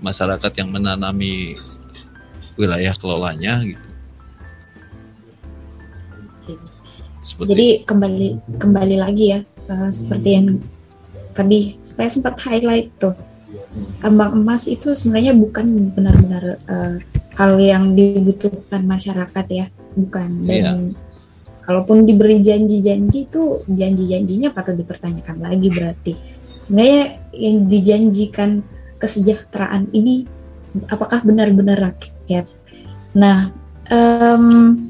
masyarakat 0.00 0.52
yang 0.56 0.70
menanami 0.72 1.58
wilayah 2.56 2.94
kelolanya 2.96 3.60
gitu. 3.64 3.86
Seperti 7.26 7.50
Jadi 7.52 7.68
kembali 7.82 8.28
kembali 8.62 8.96
lagi 9.02 9.34
ya 9.34 9.40
uh, 9.66 9.90
seperti 9.90 10.28
yang 10.38 10.46
tadi 11.34 11.74
saya 11.82 12.06
sempat 12.06 12.38
highlight 12.38 12.88
tuh 12.96 13.12
tambang 14.00 14.40
emas 14.40 14.70
itu 14.70 14.94
sebenarnya 14.94 15.36
bukan 15.36 15.92
benar-benar 15.92 16.62
uh, 16.70 16.96
hal 17.36 17.60
yang 17.60 17.92
dibutuhkan 17.92 18.86
masyarakat 18.86 19.46
ya 19.52 19.66
bukan 19.98 20.46
dan 20.48 20.56
yeah. 20.94 21.05
Kalaupun 21.66 22.06
diberi 22.06 22.38
janji-janji 22.38 23.26
itu 23.26 23.66
janji-janjinya 23.66 24.54
patut 24.54 24.78
dipertanyakan 24.78 25.42
lagi 25.42 25.68
berarti. 25.68 26.12
Sebenarnya 26.62 27.04
yang 27.34 27.56
dijanjikan 27.66 28.50
kesejahteraan 29.02 29.90
ini 29.92 30.24
apakah 30.88 31.26
benar-benar 31.26 31.92
rakyat? 31.92 32.46
Nah 33.18 33.50
um, 33.90 34.88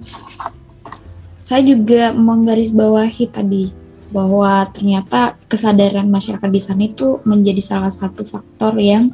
saya 1.40 1.62
juga 1.62 2.12
menggarisbawahi 2.12 3.24
tadi 3.32 3.72
bahwa 4.10 4.62
ternyata 4.70 5.34
kesadaran 5.50 6.06
masyarakat 6.06 6.50
di 6.50 6.60
sana 6.62 6.86
itu 6.86 7.18
menjadi 7.26 7.58
salah 7.58 7.90
satu 7.90 8.22
faktor 8.22 8.78
yang 8.78 9.10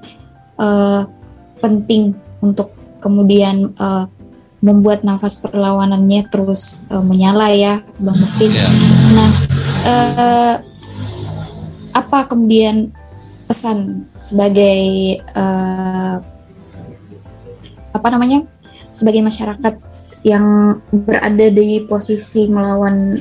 uh, 0.61 1.09
penting 1.61 2.13
untuk 2.45 2.73
kemudian 3.01 3.73
uh, 3.81 4.05
membuat 4.63 5.03
nafas 5.03 5.43
perlawanannya 5.43 6.23
terus 6.31 6.87
uh, 6.95 7.03
menyala 7.03 7.51
ya, 7.51 7.75
Bang 7.99 8.17
Mukti. 8.17 8.47
Yeah. 8.47 8.71
Nah, 9.11 9.31
uh, 9.83 10.55
apa 11.93 12.19
kemudian 12.31 12.95
pesan 13.51 14.07
sebagai 14.23 15.19
uh, 15.35 16.23
apa 17.93 18.09
namanya 18.09 18.47
sebagai 18.89 19.21
masyarakat 19.21 19.75
yang 20.23 20.79
berada 20.95 21.51
di 21.51 21.83
posisi 21.85 22.47
melawan 22.47 23.19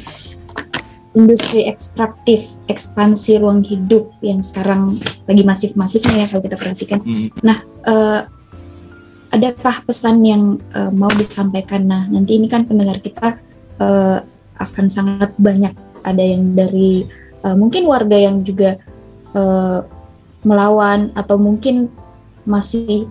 industri 1.11 1.67
ekstraktif, 1.67 2.61
ekspansi 2.71 3.43
ruang 3.43 3.65
hidup 3.65 4.13
yang 4.23 4.39
sekarang 4.39 4.95
lagi 5.27 5.43
masif-masifnya 5.43 6.23
ya 6.23 6.27
kalau 6.31 6.43
kita 6.45 6.55
perhatikan. 6.55 6.99
Hmm. 7.03 7.27
Nah, 7.43 7.57
uh, 7.89 8.21
adakah 9.31 9.81
pesan 9.87 10.21
yang 10.27 10.43
uh, 10.75 10.91
mau 10.91 11.09
disampaikan? 11.15 11.87
Nah, 11.87 12.03
nanti 12.11 12.37
ini 12.37 12.51
kan 12.51 12.67
pendengar 12.67 12.99
kita 12.99 13.39
uh, 13.79 14.19
akan 14.59 14.85
sangat 14.91 15.31
banyak. 15.39 15.71
Ada 16.03 16.21
yang 16.21 16.53
dari 16.53 17.07
uh, 17.47 17.55
mungkin 17.55 17.87
warga 17.87 18.19
yang 18.19 18.43
juga 18.43 18.77
uh, 19.33 19.87
melawan 20.43 21.15
atau 21.15 21.39
mungkin 21.39 21.87
masih 22.43 23.07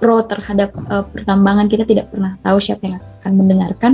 pro 0.00 0.24
terhadap 0.24 0.72
uh, 0.88 1.04
pertambangan. 1.04 1.68
Kita 1.68 1.84
tidak 1.84 2.08
pernah 2.10 2.34
tahu 2.40 2.58
siapa 2.58 2.88
yang 2.88 2.98
akan 3.20 3.32
mendengarkan. 3.36 3.92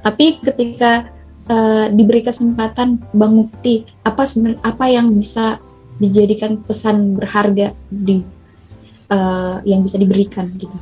Tapi 0.00 0.40
ketika 0.40 1.08
uh, 1.52 1.92
diberi 1.92 2.24
kesempatan 2.24 3.00
Bang 3.12 3.36
Mufti 3.36 3.84
apa 4.04 4.24
apa 4.64 4.84
yang 4.88 5.12
bisa 5.12 5.60
dijadikan 6.00 6.58
pesan 6.58 7.14
berharga 7.14 7.70
di 7.86 8.24
uh, 9.12 9.62
yang 9.62 9.86
bisa 9.86 9.96
diberikan 10.00 10.50
gitu 10.58 10.74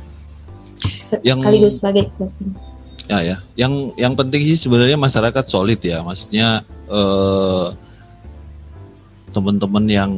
yang, 1.23 1.39
sekaligus 1.39 1.73
sebagai 1.79 2.09
closing. 2.15 2.51
Ya 3.11 3.19
ya. 3.19 3.37
Yang 3.59 3.73
yang 3.99 4.13
penting 4.15 4.41
sih 4.47 4.57
sebenarnya 4.57 4.95
masyarakat 4.95 5.45
solid 5.45 5.79
ya. 5.83 5.99
Maksudnya 6.01 6.63
uh, 6.87 7.75
teman-teman 9.35 9.85
yang 9.89 10.11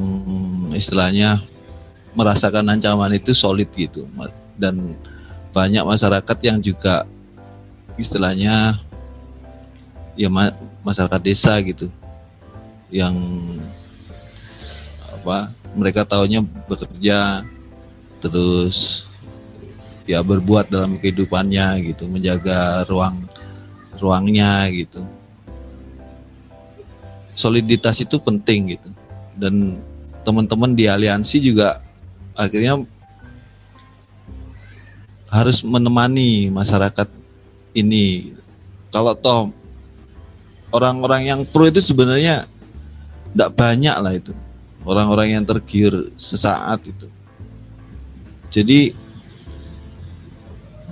istilahnya 0.75 1.41
merasakan 2.13 2.69
ancaman 2.69 3.17
itu 3.17 3.33
solid 3.33 3.67
gitu. 3.73 4.05
Dan 4.55 4.93
banyak 5.51 5.83
masyarakat 5.83 6.37
yang 6.45 6.57
juga 6.61 7.07
istilahnya 7.95 8.77
ya 10.15 10.29
ma 10.29 10.53
masyarakat 10.85 11.21
desa 11.25 11.57
gitu. 11.65 11.89
Yang 12.93 13.17
apa 15.09 15.49
mereka 15.73 16.05
tahunya 16.05 16.45
bekerja 16.69 17.43
terus 18.21 19.09
ya 20.05 20.21
berbuat 20.21 20.69
dalam 20.69 21.01
kehidupannya 21.01 21.91
gitu 21.93 22.05
menjaga 22.05 22.85
ruang 22.85 23.25
ruangnya 23.97 24.69
gitu. 24.71 25.01
Soliditas 27.35 27.99
itu 27.99 28.15
penting 28.21 28.77
gitu. 28.77 28.89
Dan 29.35 29.81
teman-teman 30.23 30.71
di 30.71 30.87
aliansi 30.87 31.43
juga 31.43 31.83
akhirnya 32.37 32.79
harus 35.27 35.65
menemani 35.67 36.47
masyarakat 36.47 37.11
ini. 37.75 38.31
Kalau 38.93 39.11
toh 39.19 39.51
orang-orang 40.71 41.27
yang 41.27 41.41
pro 41.43 41.67
itu 41.67 41.83
sebenarnya 41.83 42.47
tidak 43.35 43.51
banyak 43.59 43.95
lah 43.99 44.13
itu. 44.15 44.31
Orang-orang 44.85 45.35
yang 45.35 45.43
tergiur 45.43 46.13
sesaat 46.15 46.87
itu. 46.87 47.09
Jadi 48.53 48.95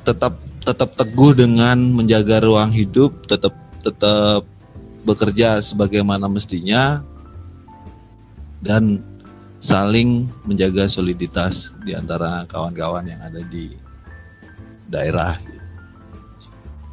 tetap 0.03 0.37
tetap 0.63 0.95
teguh 0.95 1.35
dengan 1.35 1.75
menjaga 1.75 2.43
ruang 2.43 2.71
hidup 2.71 3.27
tetap 3.27 3.51
tetap 3.83 4.47
bekerja 5.03 5.59
sebagaimana 5.59 6.31
mestinya 6.31 7.03
dan 8.63 9.03
saling 9.59 10.27
menjaga 10.47 10.87
soliditas 10.87 11.75
di 11.83 11.91
antara 11.91 12.47
kawan-kawan 12.47 13.07
yang 13.07 13.19
ada 13.19 13.43
di 13.47 13.75
daerah 14.87 15.35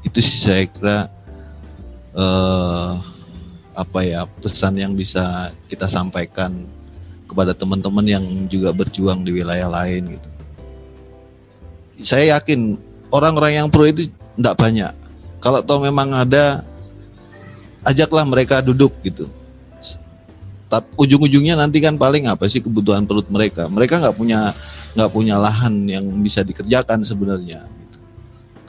itu 0.02 0.18
sih 0.18 0.38
saya 0.50 0.64
kira 0.66 0.98
uh, 2.14 2.98
apa 3.74 4.00
ya 4.02 4.26
pesan 4.42 4.78
yang 4.78 4.92
bisa 4.98 5.54
kita 5.70 5.86
sampaikan 5.86 6.66
kepada 7.30 7.54
teman-teman 7.54 8.02
yang 8.02 8.24
juga 8.50 8.74
berjuang 8.74 9.22
di 9.22 9.38
wilayah 9.38 9.70
lain 9.70 10.18
gitu. 10.18 10.28
Saya 12.02 12.38
yakin 12.38 12.74
orang-orang 13.10 13.62
yang 13.62 13.68
pro 13.68 13.86
itu 13.86 14.08
tidak 14.38 14.54
banyak. 14.56 14.94
Kalau 15.40 15.60
toh 15.64 15.80
memang 15.82 16.14
ada, 16.14 16.64
ajaklah 17.84 18.24
mereka 18.24 18.60
duduk 18.60 18.92
gitu. 19.04 19.28
Tapi 20.70 20.86
ujung-ujungnya 20.94 21.58
nanti 21.58 21.82
kan 21.82 21.98
paling 21.98 22.30
apa 22.30 22.46
sih 22.46 22.62
kebutuhan 22.62 23.02
perut 23.02 23.26
mereka? 23.26 23.66
Mereka 23.66 23.98
nggak 23.98 24.14
punya 24.14 24.54
nggak 24.94 25.10
punya 25.10 25.34
lahan 25.34 25.82
yang 25.90 26.06
bisa 26.22 26.46
dikerjakan 26.46 27.02
sebenarnya. 27.02 27.66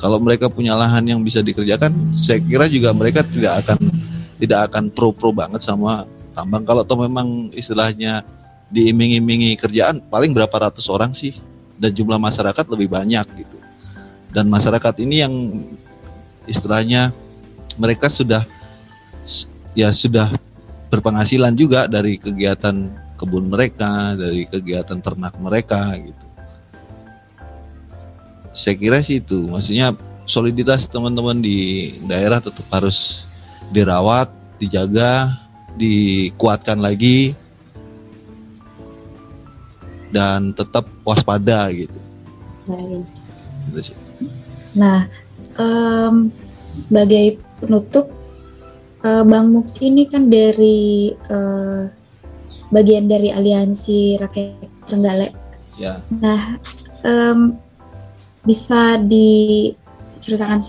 Kalau 0.02 0.18
mereka 0.18 0.50
punya 0.50 0.74
lahan 0.74 1.06
yang 1.06 1.22
bisa 1.22 1.46
dikerjakan, 1.46 2.10
saya 2.10 2.42
kira 2.42 2.66
juga 2.66 2.90
mereka 2.90 3.22
tidak 3.22 3.62
akan 3.62 3.94
tidak 4.42 4.60
akan 4.74 4.90
pro-pro 4.90 5.30
banget 5.30 5.62
sama 5.62 6.10
tambang. 6.34 6.66
Kalau 6.66 6.82
toh 6.82 7.06
memang 7.06 7.54
istilahnya 7.54 8.26
diiming-imingi 8.74 9.54
kerjaan, 9.62 10.02
paling 10.10 10.34
berapa 10.34 10.58
ratus 10.58 10.90
orang 10.90 11.14
sih, 11.14 11.38
dan 11.78 11.94
jumlah 11.94 12.18
masyarakat 12.18 12.66
lebih 12.66 12.90
banyak 12.90 13.46
gitu. 13.46 13.61
Dan 14.32 14.48
masyarakat 14.48 14.96
ini 15.04 15.16
yang 15.22 15.34
istilahnya 16.48 17.12
mereka 17.76 18.08
sudah 18.08 18.44
ya 19.76 19.92
sudah 19.92 20.32
berpenghasilan 20.92 21.56
juga 21.56 21.88
dari 21.88 22.20
kegiatan 22.20 22.92
kebun 23.16 23.48
mereka, 23.52 24.18
dari 24.18 24.50
kegiatan 24.50 25.00
ternak 25.00 25.36
mereka 25.40 25.94
gitu 26.00 26.32
saya 28.52 28.76
kira 28.76 29.00
sih 29.00 29.24
itu 29.24 29.48
maksudnya 29.48 29.96
soliditas 30.28 30.88
teman-teman 30.88 31.40
di 31.40 31.92
daerah 32.04 32.44
tetap 32.44 32.68
harus 32.72 33.24
dirawat 33.72 34.28
dijaga 34.60 35.32
dikuatkan 35.80 36.84
lagi 36.84 37.32
dan 40.12 40.52
tetap 40.52 40.84
waspada 41.08 41.72
gitu. 41.72 42.00
Baik. 42.68 43.08
Gitu 43.72 43.96
nah, 44.78 45.08
um, 45.60 46.32
sebagai 46.72 47.40
penutup, 47.60 48.10
uh, 49.04 49.24
Bang 49.28 49.52
Mukti 49.52 49.92
ini 49.92 50.08
kan 50.08 50.32
dari 50.32 51.12
uh, 51.32 51.88
bagian 52.72 53.12
dari 53.12 53.30
aliansi 53.30 54.18
rakyat 54.20 54.70
Trenggalek. 54.88 55.34
Ya. 55.78 56.02
Nah, 56.10 56.58
um, 57.06 57.56
bisa 58.48 58.98
diceritakan 59.06 60.60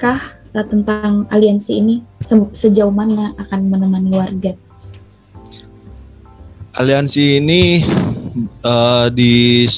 kah 0.00 0.20
uh, 0.56 0.64
tentang 0.64 1.28
aliansi 1.28 1.78
ini 1.78 1.96
Se 2.24 2.40
sejauh 2.56 2.88
mana 2.88 3.36
akan 3.36 3.68
menemani 3.68 4.10
warga? 4.16 4.56
Aliansi 6.80 7.36
ini 7.36 7.84
uh, 8.64 9.12
di 9.12 9.68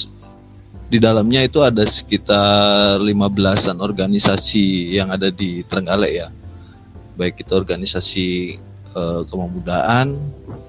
di 0.87 1.03
dalamnya 1.03 1.43
itu 1.43 1.59
ada 1.67 1.83
sekitar 1.83 3.03
15-an 3.03 3.83
organisasi 3.83 4.95
yang 4.95 5.11
ada 5.11 5.35
di 5.35 5.67
Trenggalek 5.67 6.13
ya. 6.15 6.29
Baik 7.19 7.43
itu 7.43 7.53
organisasi 7.59 8.27
uh, 8.95 9.27
kemudaan, 9.27 10.15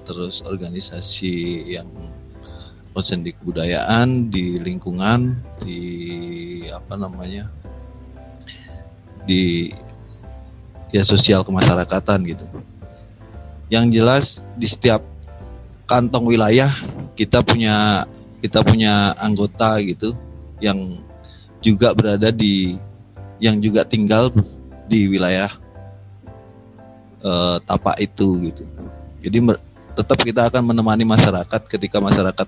terus 0.02 0.42
organisasi 0.42 1.70
yang 1.70 1.86
konsen 2.90 3.22
di 3.22 3.30
kebudayaan, 3.30 4.26
di 4.26 4.58
lingkungan, 4.58 5.38
di 5.62 5.82
apa 6.66 6.98
namanya, 6.98 7.46
di 9.22 9.70
ya 10.90 11.06
sosial 11.06 11.46
kemasyarakatan 11.46 12.26
gitu. 12.26 12.46
Yang 13.70 13.86
jelas 13.94 14.24
di 14.58 14.66
setiap 14.66 15.04
kantong 15.86 16.26
wilayah 16.26 16.74
kita 17.14 17.44
punya 17.46 18.08
kita 18.38 18.62
punya 18.62 19.14
anggota 19.18 19.78
gitu 19.82 20.14
yang 20.62 21.02
juga 21.58 21.90
berada 21.94 22.30
di 22.30 22.78
yang 23.38 23.58
juga 23.58 23.86
tinggal 23.86 24.30
di 24.86 25.06
wilayah 25.10 25.50
uh, 27.22 27.58
tapak 27.62 27.98
itu 28.02 28.50
gitu. 28.50 28.64
Jadi 29.22 29.38
tetap 29.98 30.18
kita 30.22 30.46
akan 30.46 30.74
menemani 30.74 31.02
masyarakat 31.02 31.66
ketika 31.66 31.98
masyarakat 31.98 32.46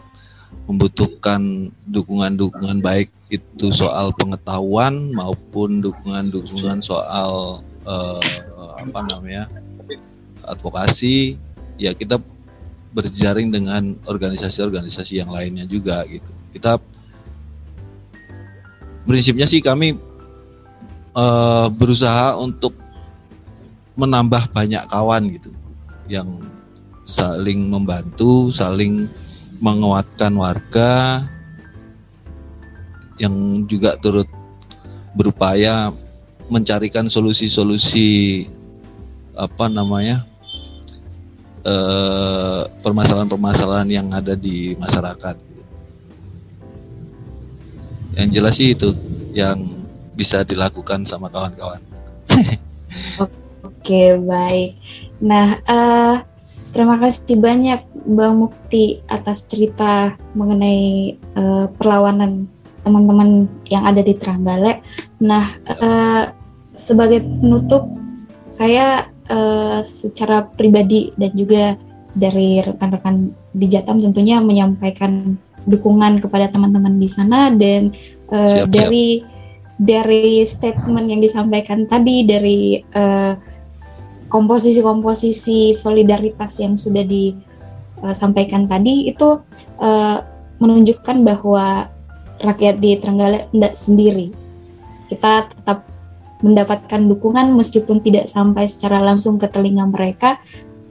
membutuhkan 0.66 1.70
dukungan-dukungan 1.86 2.78
baik 2.82 3.10
itu 3.30 3.70
soal 3.70 4.10
pengetahuan 4.14 5.14
maupun 5.14 5.82
dukungan-dukungan 5.82 6.82
soal 6.82 7.62
uh, 7.86 8.22
apa 8.78 8.98
namanya 9.06 9.46
advokasi 10.46 11.38
ya 11.78 11.94
kita 11.94 12.18
berjaring 12.90 13.54
dengan 13.54 13.94
organisasi-organisasi 14.06 15.22
yang 15.22 15.30
lainnya 15.30 15.64
juga 15.66 16.02
gitu. 16.10 16.26
Kita 16.50 16.78
prinsipnya 19.06 19.46
sih 19.46 19.62
kami 19.62 19.94
uh, 21.14 21.66
berusaha 21.70 22.38
untuk 22.38 22.74
menambah 23.98 24.50
banyak 24.54 24.82
kawan 24.90 25.28
gitu 25.34 25.50
yang 26.10 26.26
saling 27.04 27.66
membantu 27.66 28.54
saling 28.54 29.10
menguatkan 29.58 30.32
warga 30.38 31.20
yang 33.20 33.66
juga 33.68 33.98
turut 34.00 34.26
berupaya 35.12 35.92
mencarikan 36.48 37.10
solusi-solusi 37.10 38.46
apa 39.34 39.68
namanya 39.68 40.29
eh, 41.64 42.62
permasalahan-permasalahan 42.84 43.88
yang 43.90 44.08
ada 44.12 44.34
di 44.36 44.74
masyarakat. 44.76 45.36
Yang 48.18 48.28
jelas 48.34 48.54
sih 48.58 48.68
itu 48.74 48.90
yang 49.32 49.86
bisa 50.18 50.42
dilakukan 50.42 51.06
sama 51.06 51.30
kawan-kawan. 51.30 51.80
Oke 53.66 54.18
baik. 54.20 54.76
Nah 55.22 55.62
uh, 55.64 56.16
Terima 56.70 57.02
kasih 57.02 57.42
banyak 57.42 57.82
Bang 58.14 58.46
Mukti 58.46 59.02
atas 59.10 59.42
cerita 59.50 60.14
mengenai 60.38 61.18
uh, 61.34 61.66
perlawanan 61.74 62.46
teman-teman 62.86 63.50
yang 63.66 63.82
ada 63.82 64.06
di 64.06 64.14
Trenggalek. 64.14 64.78
Nah, 65.18 65.58
uh, 65.66 66.30
sebagai 66.78 67.26
penutup, 67.42 67.90
saya 68.46 69.10
uh, 69.30 69.80
secara 69.80 70.44
pribadi 70.44 71.14
dan 71.16 71.32
juga 71.32 71.64
dari 72.18 72.58
rekan-rekan 72.58 73.30
di 73.54 73.66
Jatam 73.70 74.02
tentunya 74.02 74.42
menyampaikan 74.42 75.38
dukungan 75.70 76.18
kepada 76.18 76.50
teman-teman 76.50 76.98
di 76.98 77.06
sana 77.06 77.54
dan 77.54 77.94
uh, 78.34 78.66
siap, 78.66 78.68
dari 78.68 79.22
dari 79.80 80.44
statement 80.44 81.08
yang 81.08 81.22
disampaikan 81.22 81.86
tadi 81.88 82.26
dari 82.26 82.82
uh, 82.92 83.32
komposisi-komposisi 84.30 85.74
solidaritas 85.74 86.62
yang 86.62 86.78
sudah 86.78 87.02
disampaikan 87.02 88.70
tadi 88.70 89.10
itu 89.10 89.40
uh, 89.82 90.18
menunjukkan 90.60 91.24
bahwa 91.24 91.88
rakyat 92.44 92.78
di 92.78 92.96
Trenggalek 93.00 93.48
tidak 93.50 93.74
sendiri. 93.74 94.26
Kita 95.10 95.50
tetap 95.50 95.89
mendapatkan 96.40 97.00
dukungan 97.04 97.52
meskipun 97.56 98.00
tidak 98.00 98.28
sampai 98.28 98.64
secara 98.64 99.00
langsung 99.00 99.36
ke 99.36 99.48
telinga 99.48 99.84
mereka. 99.88 100.40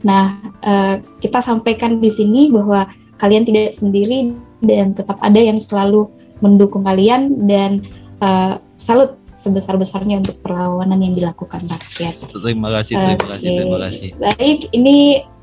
Nah, 0.06 0.40
uh, 0.64 0.96
kita 1.20 1.44
sampaikan 1.44 2.00
di 2.00 2.08
sini 2.08 2.48
bahwa 2.48 2.88
kalian 3.20 3.44
tidak 3.44 3.76
sendiri 3.76 4.32
dan 4.64 4.96
tetap 4.96 5.20
ada 5.20 5.36
yang 5.36 5.60
selalu 5.60 6.08
mendukung 6.40 6.88
kalian 6.88 7.36
dan 7.44 7.84
uh, 8.24 8.56
salut 8.76 9.20
sebesar-besarnya 9.40 10.20
untuk 10.20 10.36
perlawanan 10.44 11.00
yang 11.00 11.16
dilakukan 11.16 11.64
rakyat. 11.64 12.14
Terima 12.28 12.68
kasih, 12.68 12.94
terima 12.96 13.16
okay. 13.16 13.28
kasih, 13.28 13.48
terima 13.56 13.78
kasih. 13.88 14.08
Baik, 14.20 14.58
ini 14.76 14.96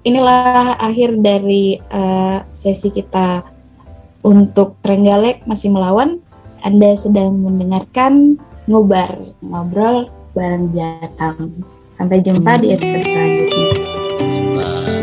inilah 0.06 0.78
akhir 0.78 1.18
dari 1.22 1.82
uh, 1.90 2.46
sesi 2.54 2.94
kita 2.94 3.42
untuk 4.22 4.78
Trenggalek 4.86 5.46
masih 5.50 5.74
melawan. 5.74 6.22
Anda 6.62 6.98
sedang 6.98 7.38
mendengarkan 7.42 8.38
Ngobar, 8.68 9.12
ngobrol 9.40 10.12
bareng 10.36 10.70
Jatang. 10.76 11.64
Sampai 11.96 12.20
jumpa 12.22 12.62
di 12.62 12.76
episode 12.76 13.08
selanjutnya. 13.08 13.68
Bye. 14.60 14.97